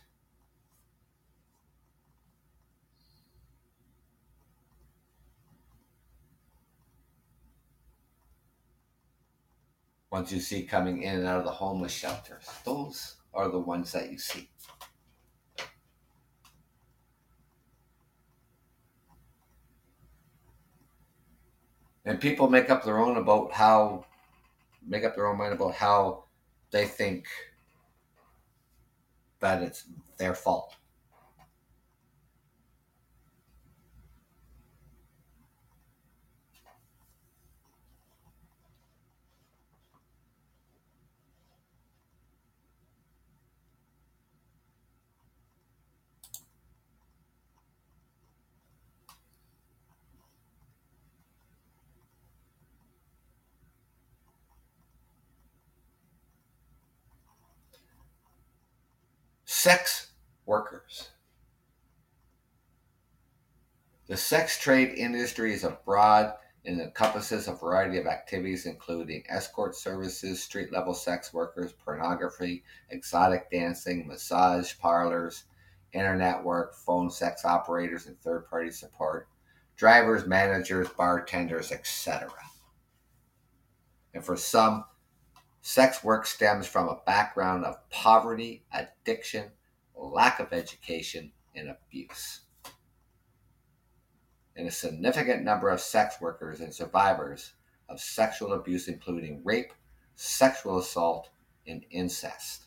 [10.10, 12.46] Ones you see coming in and out of the homeless shelters.
[12.64, 14.50] Those are the ones that you see.
[22.06, 24.06] And people make up their own about how
[24.86, 26.24] make up their own mind about how
[26.70, 27.26] they think
[29.40, 29.84] that it's
[30.16, 30.74] their fault
[59.66, 60.12] sex
[60.44, 61.08] workers.
[64.06, 70.40] The sex trade industry is broad and encompasses a variety of activities, including escort services,
[70.40, 75.46] street level sex workers, pornography, exotic dancing, massage parlors,
[75.92, 79.26] internet work, phone sex operators, and third party support,
[79.74, 82.30] drivers, managers, bartenders, etc.
[84.14, 84.84] And for some,
[85.66, 89.50] sex work stems from a background of poverty, addiction,
[89.96, 92.42] lack of education, and abuse.
[94.54, 97.54] And a significant number of sex workers and survivors
[97.88, 99.72] of sexual abuse, including rape,
[100.14, 101.30] sexual assault,
[101.66, 102.66] and incest.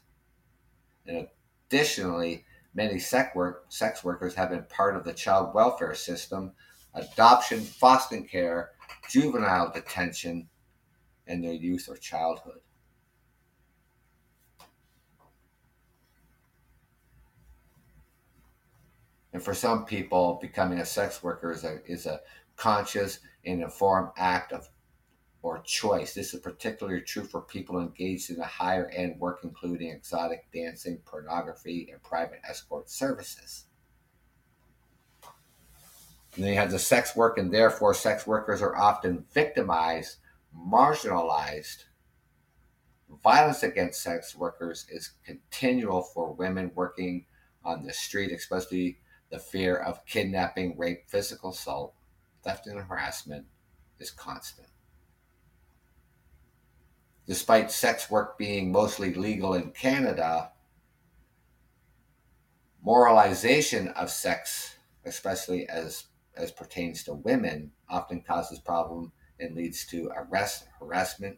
[1.08, 1.26] And
[1.70, 2.44] additionally,
[2.74, 6.52] many sex, work, sex workers have been part of the child welfare system,
[6.94, 8.72] adoption, foster care,
[9.10, 10.50] juvenile detention,
[11.28, 12.60] in their youth or childhood.
[19.34, 22.22] And for some people, becoming a sex worker is a, is a
[22.56, 24.70] conscious and informed act of
[25.42, 26.14] or choice.
[26.14, 30.98] This is particularly true for people engaged in the higher end work, including exotic dancing,
[31.06, 33.66] pornography, and private escort services.
[36.36, 40.18] And then you have the sex work, and therefore, sex workers are often victimized,
[40.56, 41.86] marginalized.
[43.24, 47.26] Violence against sex workers is continual for women working
[47.64, 49.00] on the street, especially
[49.30, 51.94] the fear of kidnapping, rape, physical assault,
[52.44, 53.46] theft, and harassment
[54.00, 54.68] is constant.
[57.28, 60.52] Despite sex work being mostly legal in Canada,
[62.84, 64.76] moralization of sex,
[65.06, 66.06] especially as,
[66.36, 71.38] as pertains to women, often causes problem and leads to arrest, harassment.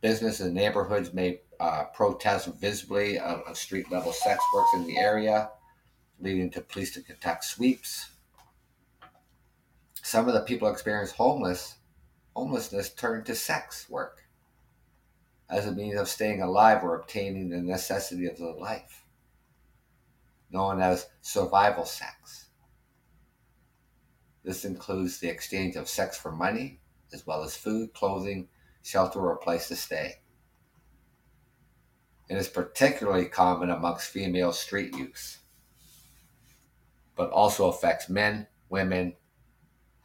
[0.00, 4.96] Business and neighborhoods may uh, protest visibly of, of street level sex works in the
[4.96, 5.50] area
[6.20, 8.10] leading to police to conduct sweeps.
[10.02, 11.76] Some of the people experience homeless
[12.34, 14.22] homelessness turned to sex work
[15.48, 19.04] as a means of staying alive or obtaining the necessity of the life,
[20.50, 22.46] known as survival sex.
[24.44, 26.80] This includes the exchange of sex for money,
[27.12, 28.48] as well as food, clothing,
[28.82, 30.20] shelter, or a place to stay.
[32.28, 35.38] It is particularly common amongst female street youths
[37.16, 39.14] but also affects men, women,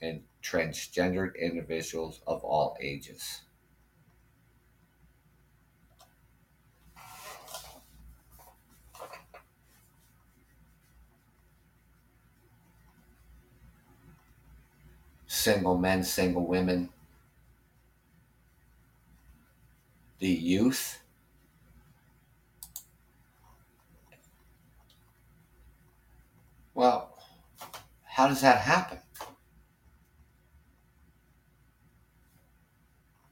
[0.02, 3.42] and transgendered individuals of all ages.
[15.46, 16.90] single men, single women,
[20.18, 21.00] the youth.
[26.74, 27.16] Well,
[28.26, 28.98] how does that happen?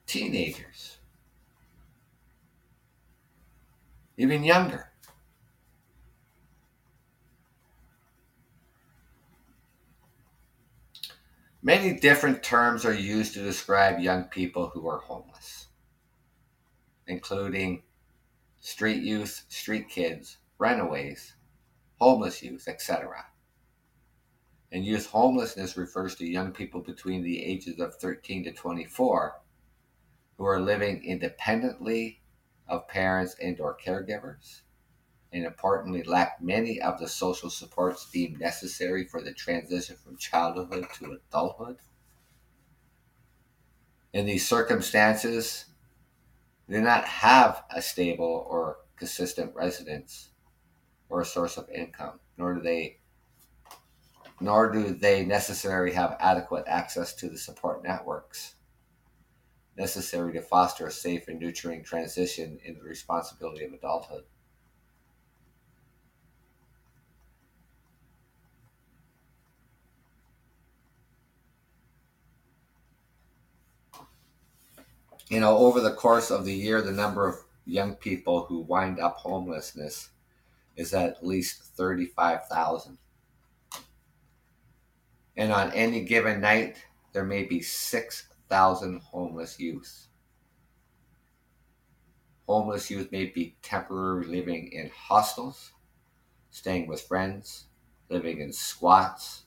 [0.06, 0.98] Teenagers,
[4.18, 4.92] even younger.
[11.64, 15.70] Many different terms are used to describe young people who are homeless,
[17.08, 17.82] including
[18.60, 21.34] street youth, street kids, runaways,
[21.98, 23.26] homeless youth, etc.
[24.74, 29.40] And youth homelessness refers to young people between the ages of 13 to 24
[30.36, 32.24] who are living independently
[32.68, 34.62] of parents and or caregivers
[35.32, 40.88] and importantly lack many of the social supports deemed necessary for the transition from childhood
[40.96, 41.78] to adulthood.
[44.12, 45.66] In these circumstances,
[46.68, 50.32] they do not have a stable or consistent residence
[51.10, 52.98] or a source of income, nor do they
[54.40, 58.56] nor do they necessarily have adequate access to the support networks
[59.76, 64.24] necessary to foster a safe and nurturing transition in the responsibility of adulthood.
[75.34, 79.00] you know, over the course of the year, the number of young people who wind
[79.00, 80.10] up homelessness
[80.76, 83.00] is at least 35,000.
[85.36, 86.78] And on any given night,
[87.12, 90.08] there may be 6,000 homeless youth.
[92.48, 95.72] Homeless youth may be temporarily living in hostels,
[96.52, 97.66] staying with friends,
[98.10, 99.46] living in squats,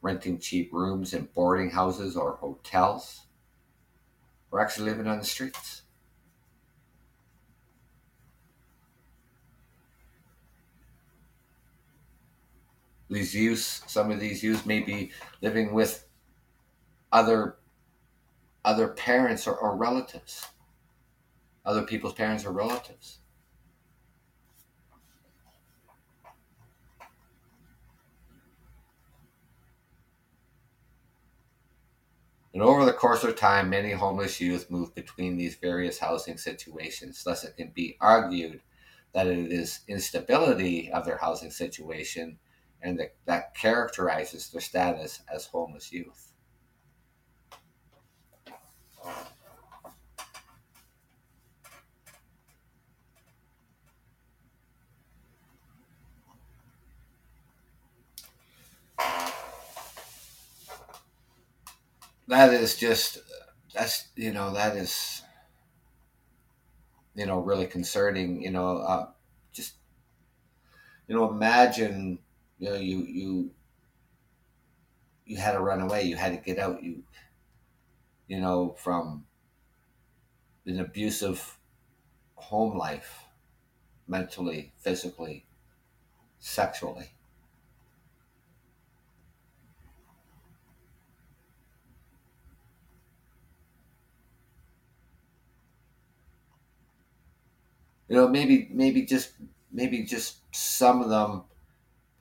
[0.00, 3.26] renting cheap rooms in boarding houses or hotels
[4.50, 5.82] we're actually living on the streets.
[13.08, 16.06] These youths, some of these youths may be living with
[17.12, 17.56] other
[18.64, 20.44] other parents or, or relatives.
[21.64, 23.20] Other people's parents or relatives.
[32.52, 37.22] And over the course of time, many homeless youth move between these various housing situations.
[37.22, 38.62] Thus, it can be argued
[39.12, 42.38] that it is instability of their housing situation
[42.82, 46.32] and that, that characterizes their status as homeless youth.
[62.28, 63.18] that is just
[63.74, 65.22] that's you know that is
[67.14, 69.06] you know really concerning you know uh,
[69.52, 69.74] just
[71.08, 72.18] you know imagine
[72.58, 73.50] you know you you
[75.24, 76.02] you had to run away.
[76.04, 76.82] You had to get out.
[76.82, 77.02] You
[78.28, 79.26] you know from
[80.66, 81.58] an abusive
[82.36, 83.24] home life
[84.08, 85.46] mentally physically
[86.40, 87.12] sexually.
[98.08, 99.32] You know maybe maybe just
[99.72, 101.44] maybe just some of them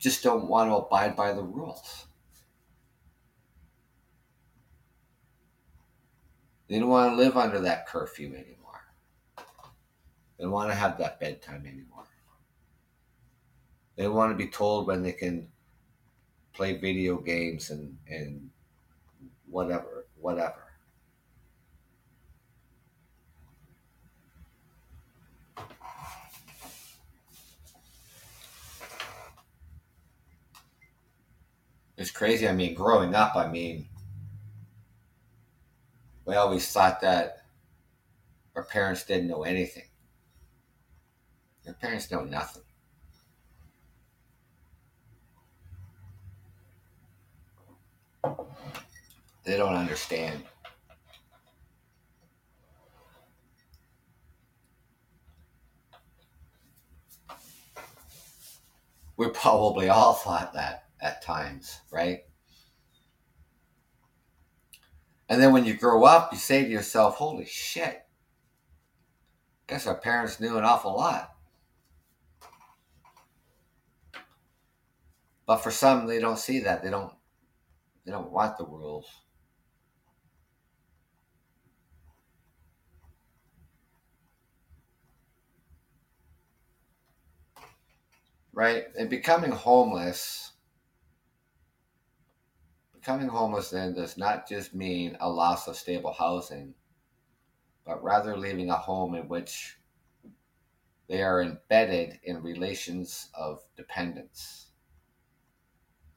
[0.06, 2.06] just don't want to abide by the rules.
[6.68, 8.84] They don't want to live under that curfew anymore.
[10.38, 12.06] They don't want to have that bedtime anymore.
[13.96, 15.48] They want to be told when they can
[16.54, 18.52] play video games and and
[19.50, 20.65] whatever whatever
[31.98, 32.48] it's crazy.
[32.48, 33.88] I mean, growing up, I mean,
[36.26, 37.46] we always thought that
[38.56, 39.84] our parents didn't know anything.
[41.68, 42.64] Our parents know nothing.
[49.44, 50.44] They don't understand.
[59.18, 62.22] We probably all thought that at times, right?
[65.30, 68.02] And then when you grow up, you say to yourself, holy shit,
[69.68, 71.32] guess our parents knew an awful lot.
[75.46, 76.84] But for some, they don't see that.
[76.84, 77.14] They don't.
[78.04, 79.06] They don't want the rules.
[88.54, 88.86] Right?
[88.98, 90.55] And becoming homeless
[93.06, 96.74] becoming homeless then does not just mean a loss of stable housing,
[97.86, 99.78] but rather leaving a home in which
[101.08, 104.72] they are embedded in relations of dependence,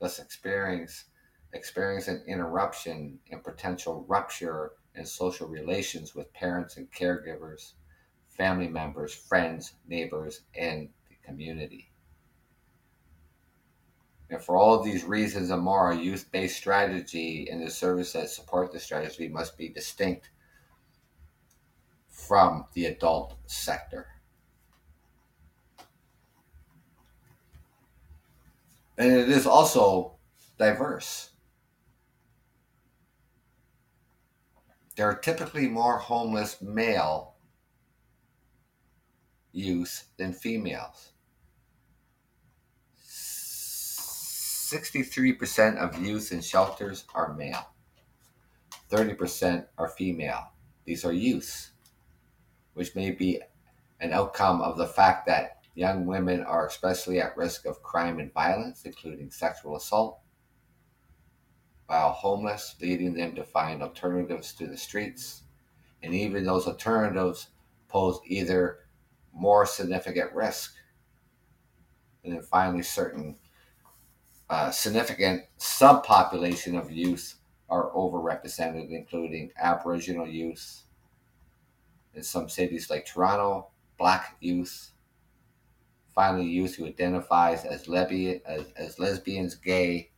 [0.01, 1.05] thus experience
[1.53, 7.72] experience an interruption and potential rupture in social relations with parents and caregivers,
[8.28, 11.88] family members, friends, neighbors, and the community.
[14.31, 18.12] And for all of these reasons and more, a youth based strategy and the services
[18.12, 20.31] that support the strategy must be distinct
[22.09, 24.07] from the adult sector.
[28.99, 30.16] And it is also
[30.59, 31.31] diverse.
[34.97, 37.37] There are typically more homeless male
[39.53, 41.12] youth than females.
[44.71, 47.71] 63% of youth in shelters are male,
[48.91, 50.53] 30% are female.
[50.85, 51.71] These are youths,
[52.75, 53.41] which may be
[54.01, 58.33] an outcome of the fact that young women are especially at risk of crime and
[58.35, 60.19] violence, including sexual assault,
[61.87, 65.45] while homeless, leading them to find alternatives to the streets.
[66.03, 67.49] And even those alternatives
[67.89, 68.81] pose either
[69.33, 70.75] more significant risk.
[72.23, 73.39] And then finally, certain
[74.51, 77.34] uh, significant subpopulation of youth
[77.68, 80.84] are overrepresented, including Aboriginal youth
[82.14, 83.68] in some cities like Toronto,
[83.99, 84.92] Black youth,
[86.14, 90.11] finally youth who identifies as, lesbian, as, as lesbians, gay,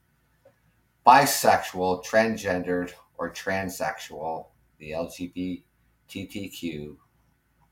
[1.07, 4.47] bisexual, transgendered, or transsexual,
[4.79, 6.97] the LGBTQ,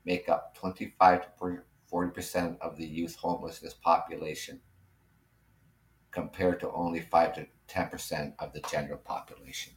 [0.05, 1.59] make up 25 to
[1.91, 4.59] 40% of the youth homelessness population
[6.11, 9.73] compared to only 5 to 10% of the general population.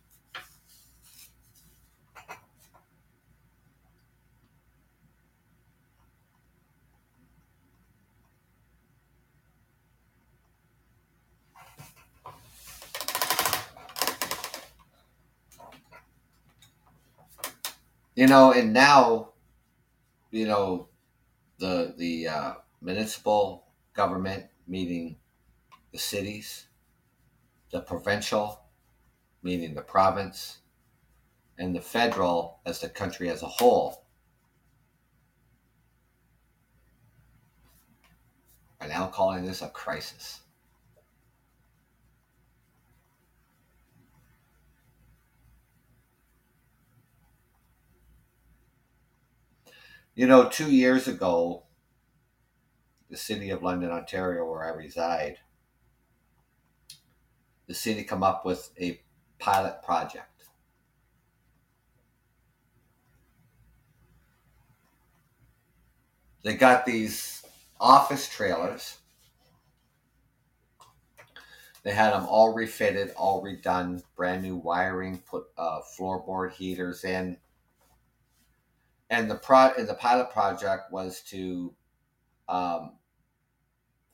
[18.15, 19.33] You know, and now,
[20.31, 20.89] you know,
[21.59, 25.19] the the uh, municipal government meeting
[25.93, 26.67] the cities,
[27.71, 28.63] the provincial,
[29.43, 30.59] meaning the province,
[31.59, 34.05] and the federal as the country as a whole.
[38.81, 40.41] Are now calling this a crisis.
[50.15, 51.63] You know, two years ago,
[53.09, 55.39] the city of London, Ontario, where I reside,
[57.73, 59.01] the city come up with a
[59.39, 60.45] pilot project.
[66.43, 67.43] They got these
[67.81, 68.99] office trailers.
[71.83, 77.39] They had them all refitted, all redone, brand new wiring, put uh, floorboard heaters in.
[79.09, 81.75] And the pro the pilot project was to
[82.51, 82.99] um,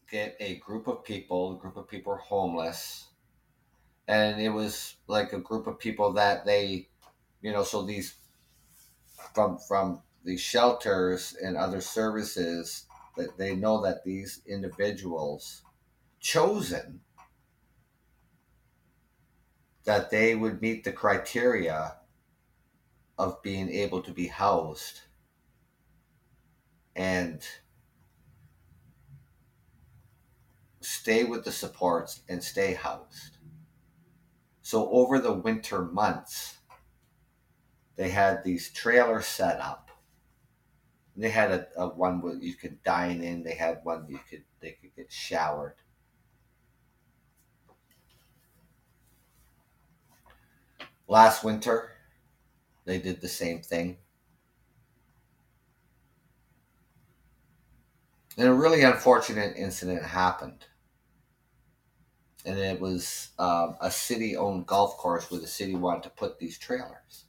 [0.09, 3.09] get a group of people, a group of people homeless,
[4.09, 6.88] and it was like a group of people that they,
[7.42, 8.16] you know, so these
[9.34, 12.86] from from the shelters and other services
[13.16, 15.62] that they know that these individuals
[16.20, 17.00] chosen
[19.84, 21.96] that they would meet the criteria
[23.18, 25.02] of being able to be housed
[26.94, 27.42] and
[30.80, 33.38] stay with the supports and stay housed
[34.68, 36.58] so over the winter months,
[37.96, 39.90] they had these trailers set up.
[41.16, 43.42] They had a, a one where you could dine in.
[43.42, 45.76] They had one you could they could get showered.
[51.06, 51.92] Last winter,
[52.84, 53.96] they did the same thing.
[58.36, 60.66] And a really unfortunate incident happened
[62.45, 66.59] and it was um, a city-owned golf course where the city wanted to put these
[66.59, 67.26] trailers,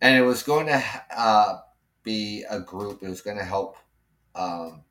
[0.00, 0.82] and it was going to
[1.16, 1.58] uh,
[2.02, 3.02] be a group.
[3.02, 3.76] It was going to help
[4.34, 4.84] um,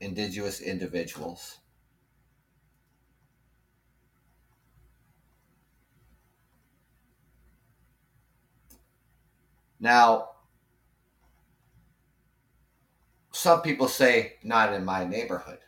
[0.00, 1.58] indigenous individuals.
[9.80, 10.28] Now,
[13.32, 15.58] Some people say, not in my neighborhood.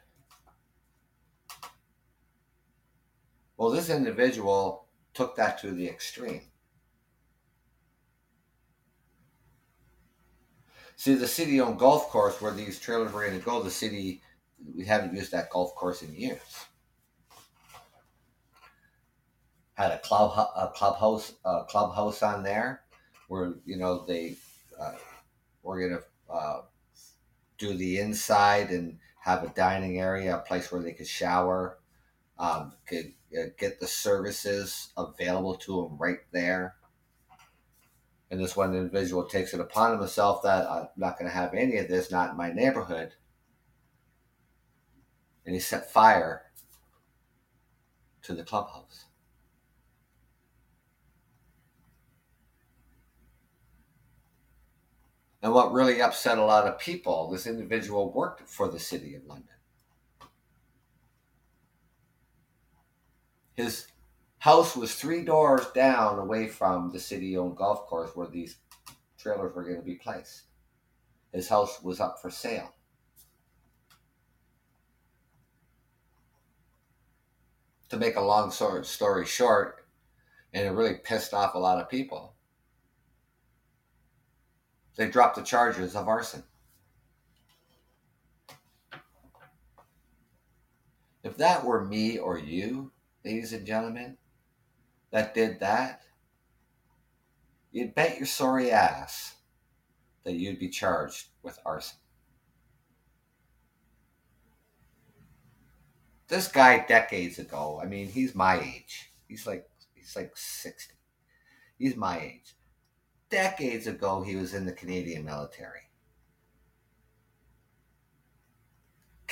[3.62, 6.40] Well, this individual took that to the extreme.
[10.96, 14.20] See, the city owned golf course where these trailers were going to go, the city,
[14.76, 16.40] we haven't used that golf course in years.
[19.74, 22.82] Had a club, a clubhouse, a clubhouse on there,
[23.28, 24.34] where you know they
[24.80, 24.94] uh,
[25.62, 26.62] were going to uh,
[27.58, 31.78] do the inside and have a dining area, a place where they could shower,
[32.38, 36.74] um, could uh, get the services available to them right there.
[38.30, 41.76] And this one individual takes it upon himself that I'm not going to have any
[41.76, 43.12] of this, not in my neighborhood.
[45.44, 46.42] And he set fire
[48.22, 49.04] to the clubhouse.
[55.42, 59.26] And what really upset a lot of people, this individual worked for the city of
[59.26, 59.48] London.
[63.54, 63.86] His
[64.38, 68.56] house was three doors down away from the city owned golf course where these
[69.18, 70.42] trailers were going to be placed.
[71.32, 72.74] His house was up for sale.
[77.90, 79.86] To make a long story short,
[80.54, 82.34] and it really pissed off a lot of people,
[84.96, 86.42] they dropped the charges of arson.
[91.22, 92.91] If that were me or you,
[93.24, 94.16] ladies and gentlemen,
[95.10, 96.02] that did that,
[97.70, 99.36] you'd bet your sorry ass
[100.24, 101.98] that you'd be charged with arson.
[106.28, 109.12] This guy decades ago, I mean, he's my age.
[109.28, 110.94] He's like he's like 60.
[111.78, 112.54] He's my age.
[113.28, 115.91] Decades ago he was in the Canadian military.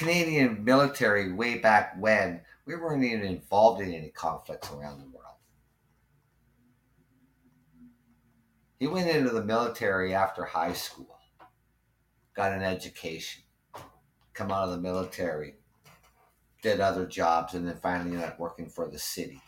[0.00, 5.34] Canadian military way back when we weren't even involved in any conflicts around the world.
[8.78, 11.18] He went into the military after high school,
[12.34, 13.42] got an education,
[14.32, 15.56] come out of the military,
[16.62, 19.42] did other jobs, and then finally ended up working for the city.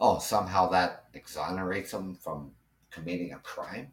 [0.00, 2.50] Oh, somehow that exonerates him from
[2.90, 3.92] committing a crime?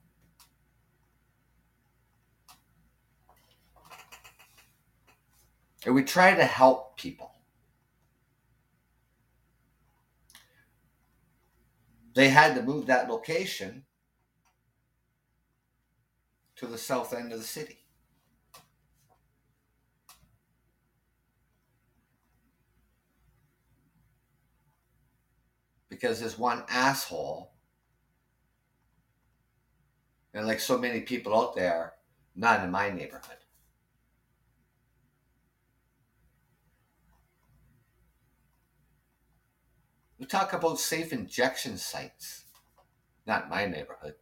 [5.85, 7.31] And we try to help people.
[12.13, 13.85] They had to move that location
[16.57, 17.79] to the south end of the city.
[25.89, 27.53] Because there's one asshole,
[30.33, 31.93] and like so many people out there,
[32.35, 33.40] not in my neighborhood.
[40.21, 42.45] We talk about safe injection sites.
[43.25, 44.13] Not my neighborhood.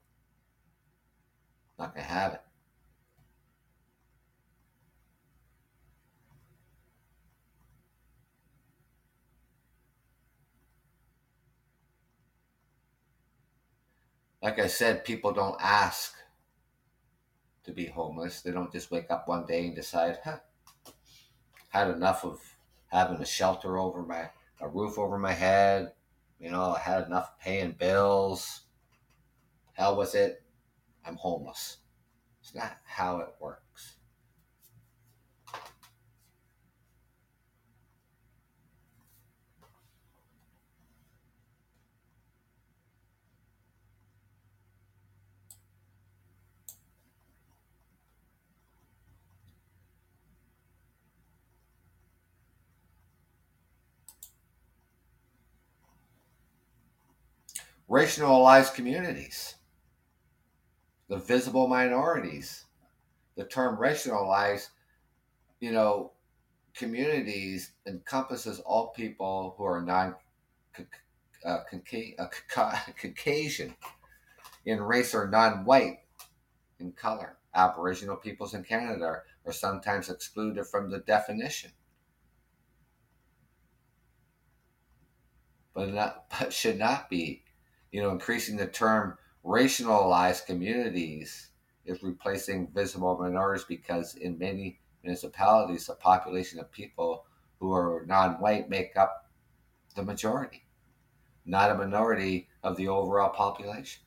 [1.77, 2.41] Not gonna have it.
[14.41, 16.15] Like I said, people don't ask
[17.65, 18.41] to be homeless.
[18.41, 20.39] They don't just wake up one day and decide, huh,
[21.67, 22.39] had enough of
[22.87, 24.29] having a shelter over my
[24.61, 25.93] a roof over my head.
[26.39, 28.61] You know, I had enough paying bills.
[29.73, 30.43] Hell with it.
[31.05, 31.77] I'm homeless.
[32.41, 33.63] It's not how it works.
[57.89, 59.55] Racialized communities,
[61.07, 62.65] the visible minorities.
[63.35, 64.69] The term racialized,
[65.59, 66.11] you know,
[66.73, 70.15] communities encompasses all people who are non
[71.45, 71.59] uh,
[72.19, 72.27] uh
[73.01, 73.75] Caucasian
[74.65, 75.99] in race or non white
[76.79, 77.37] in color.
[77.55, 81.71] Aboriginal peoples in Canada are sometimes excluded from the definition.
[85.73, 87.43] But, not, but should not be
[87.91, 91.49] you know, increasing the term racialized communities
[91.85, 97.25] is replacing visible minorities because in many municipalities, the population of people
[97.59, 99.29] who are non-white make up
[99.95, 100.65] the majority,
[101.45, 104.01] not a minority of the overall population.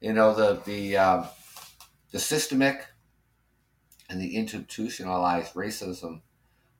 [0.00, 1.28] You know the the um,
[2.12, 2.86] the systemic
[4.08, 6.22] and the institutionalized racism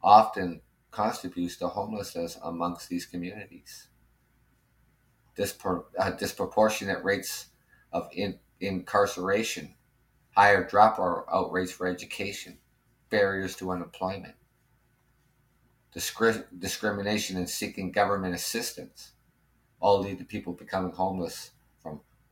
[0.03, 0.61] often
[0.91, 3.89] contributes to homelessness amongst these communities.
[5.39, 7.47] Uh, disproportionate rates
[7.93, 9.75] of in- incarceration,
[10.37, 12.59] higher dropout rates for education,
[13.09, 14.35] barriers to unemployment,
[15.95, 19.13] discri- discrimination in seeking government assistance
[19.81, 21.53] all lead to people becoming homeless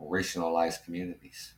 [0.00, 1.54] racialized communities.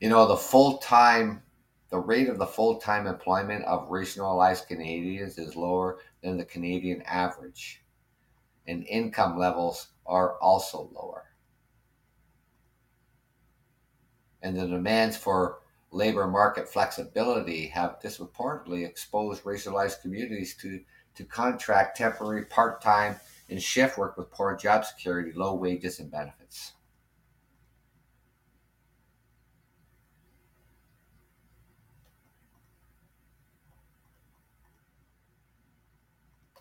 [0.00, 1.42] You know, the full time,
[1.88, 7.00] the rate of the full time employment of racialized Canadians is lower than the Canadian
[7.02, 7.82] average,
[8.66, 11.24] and income levels are also lower.
[14.42, 15.60] And the demands for
[15.94, 20.80] labor market flexibility have disproportionately exposed racialized communities to,
[21.14, 23.16] to contract temporary, part time,
[23.48, 26.72] and shift work with poor job security, low wages, and benefits.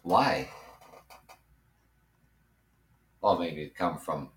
[0.04, 0.50] Why?
[3.22, 4.30] Well, maybe it come from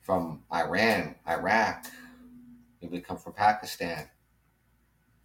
[0.00, 1.86] from Iran, Iraq,
[2.84, 4.10] maybe it come from Pakistan.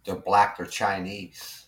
[0.04, 1.66] They're black, they're Chinese.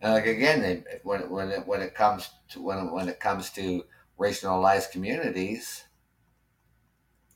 [0.00, 3.50] And like again, they, when when it when it comes to when when it comes
[3.50, 3.84] to
[4.18, 5.84] racialized communities,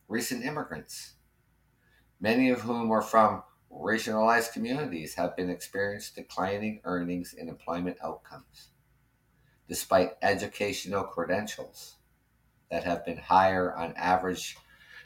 [0.09, 1.15] recent immigrants,
[2.21, 3.43] many of whom are from
[3.73, 8.71] racialized communities, have been experiencing declining earnings and employment outcomes,
[9.69, 11.97] despite educational credentials
[12.71, 14.57] that have been higher on average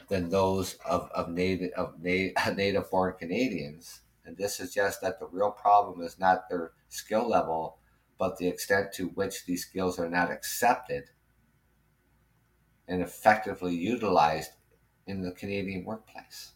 [0.07, 4.01] than those of, of native of na- native born Canadians.
[4.25, 7.77] And this suggests that the real problem is not their skill level,
[8.17, 11.09] but the extent to which these skills are not accepted
[12.87, 14.51] and effectively utilized
[15.05, 16.54] in the Canadian workplace.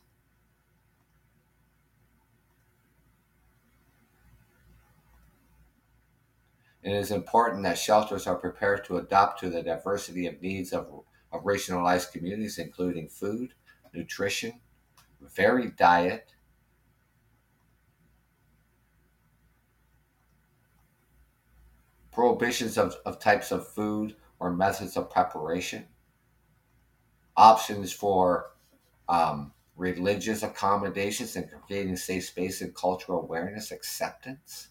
[6.81, 10.87] It is important that shelters are prepared to adapt to the diversity of needs of,
[11.31, 13.53] of racialized communities, including food,
[13.93, 14.61] nutrition,
[15.21, 16.33] varied diet,
[22.11, 25.85] prohibitions of, of types of food or methods of preparation,
[27.35, 28.51] options for
[29.09, 34.69] um, religious accommodations and creating safe space and cultural awareness, acceptance.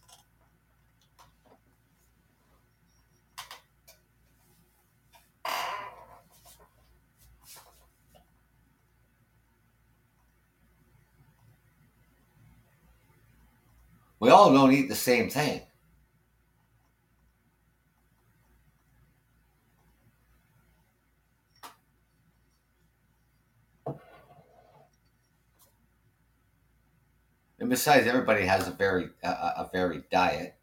[14.21, 15.63] We all don't eat the same thing.
[27.61, 30.55] And besides, everybody has a very a, a varied diet.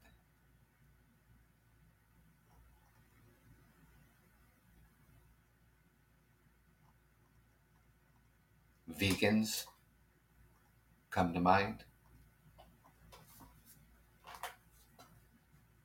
[8.98, 9.66] Vegans
[11.12, 11.84] come to mind.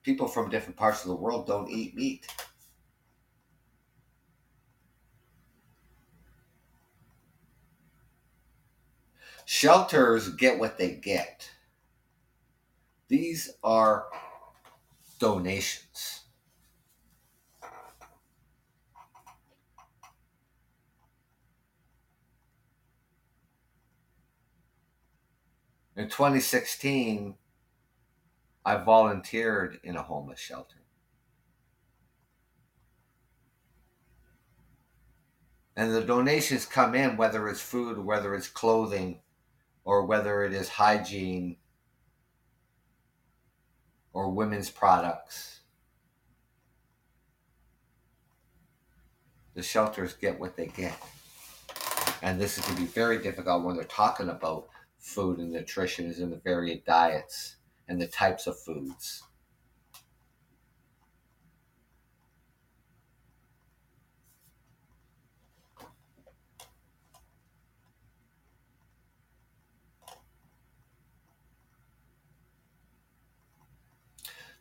[0.03, 2.27] People from different parts of the world don't eat meat.
[9.45, 11.51] Shelters get what they get.
[13.09, 14.07] These are
[15.19, 16.21] donations.
[25.97, 27.35] In 2016,
[28.65, 30.77] I volunteered in a homeless shelter.
[35.77, 39.21] And the donations come in, whether it's food, whether it's clothing,
[39.85, 41.57] or whether it is hygiene
[44.13, 45.61] or women's products.
[49.55, 50.99] The shelters get what they get.
[52.23, 56.13] And this is going to be very difficult when they're talking about food and nutrition
[56.13, 57.57] in the varied diets
[57.91, 59.25] and the types of foods.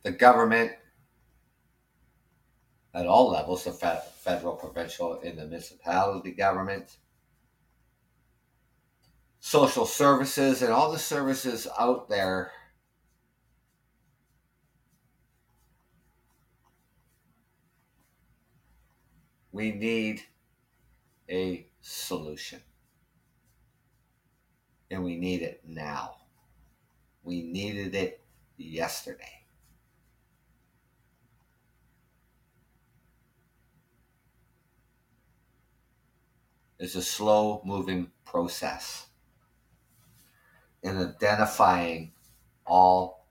[0.01, 0.71] the government
[2.93, 6.97] at all levels, the federal, provincial, and the municipality government,
[9.39, 12.51] social services, and all the services out there.
[19.51, 20.21] We need
[21.29, 22.61] a solution.
[24.91, 26.15] And we need it now.
[27.23, 28.21] We needed it
[28.57, 29.43] yesterday.
[36.79, 39.07] It's a slow moving process
[40.81, 42.13] in identifying
[42.65, 43.25] all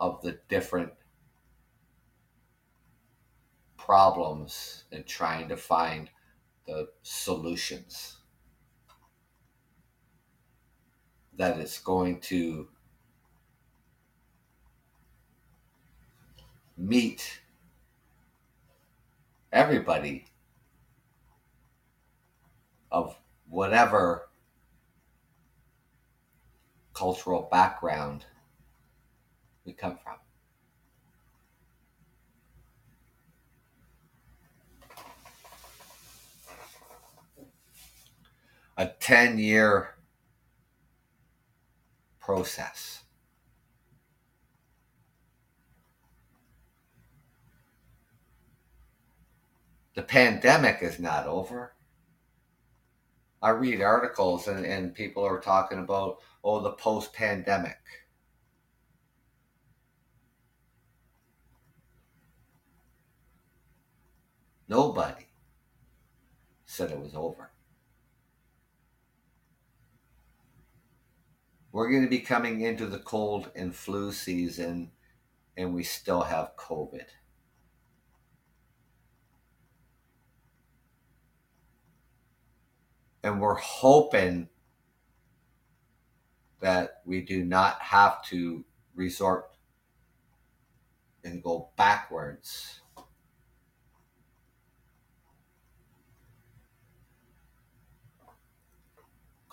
[0.00, 0.92] of the different
[3.84, 6.08] problems and trying to find
[6.66, 8.16] the solutions
[11.36, 12.66] that is going to
[16.78, 17.40] meet
[19.52, 20.24] everybody
[22.90, 23.14] of
[23.48, 24.28] whatever
[26.94, 28.24] cultural background
[29.66, 30.23] we come from.
[38.76, 39.94] A 10 year
[42.18, 43.04] process.
[49.94, 51.74] The pandemic is not over.
[53.40, 57.78] I read articles and, and people are talking about, oh, the post pandemic.
[64.66, 65.26] Nobody
[66.64, 67.50] said it was over.
[71.74, 74.92] We're going to be coming into the cold and flu season,
[75.56, 77.06] and we still have COVID.
[83.24, 84.50] And we're hoping
[86.60, 88.64] that we do not have to
[88.94, 89.56] resort
[91.24, 92.82] and go backwards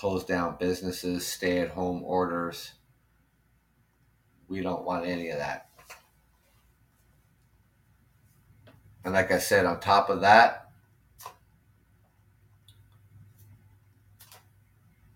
[0.01, 2.71] close down businesses, stay at home orders.
[4.47, 5.69] We don't want any of that.
[9.05, 10.71] And like I said, on top of that,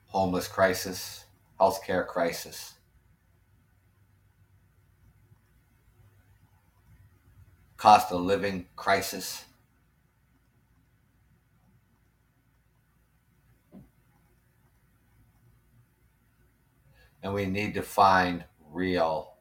[0.06, 1.26] homeless crisis,
[1.60, 2.76] healthcare crisis.
[7.76, 9.46] Cost of living crisis.
[17.26, 19.38] And we need to find real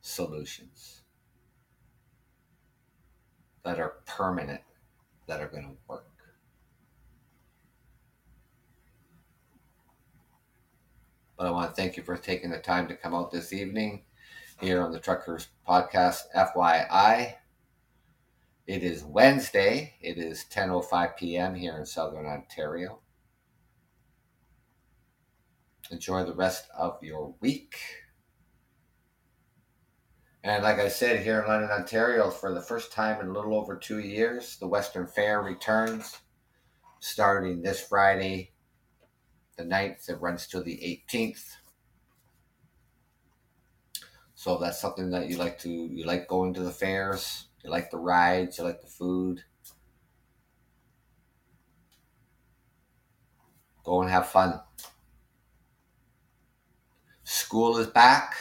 [0.00, 1.02] solutions
[3.62, 4.62] that are permanent,
[5.26, 6.06] that are going to work.
[11.36, 14.04] But I want to thank you for taking the time to come out this evening
[14.58, 16.22] here on the Truckers Podcast.
[16.34, 17.34] FYI,
[18.66, 19.96] it is Wednesday.
[20.00, 21.54] It is 10:05 p.m.
[21.54, 23.00] here in Southern Ontario.
[25.90, 27.76] Enjoy the rest of your week.
[30.44, 33.54] And like I said, here in London, Ontario, for the first time in a little
[33.54, 36.18] over two years, the Western Fair returns
[37.00, 38.52] starting this Friday,
[39.56, 40.08] the 9th.
[40.08, 41.56] It runs till the 18th.
[44.34, 47.70] So if that's something that you like to, you like going to the fairs, you
[47.70, 49.42] like the rides, you like the food.
[53.84, 54.60] Go and have fun.
[57.30, 58.36] School is back.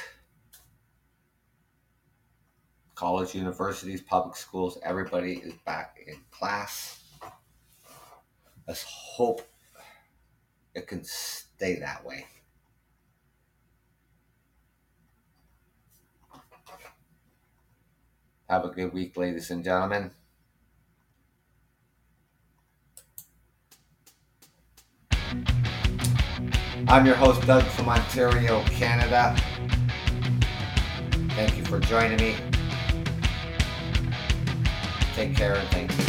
[2.95, 7.03] College, universities, public schools, everybody is back in class.
[8.65, 9.41] Let's hope
[10.73, 12.27] it can stay that way.
[18.49, 20.11] Have a good week, ladies and gentlemen.
[26.87, 29.35] I'm your host, Doug from Ontario, Canada.
[31.31, 32.35] Thank you for joining me.
[35.15, 36.06] Take care and thank you.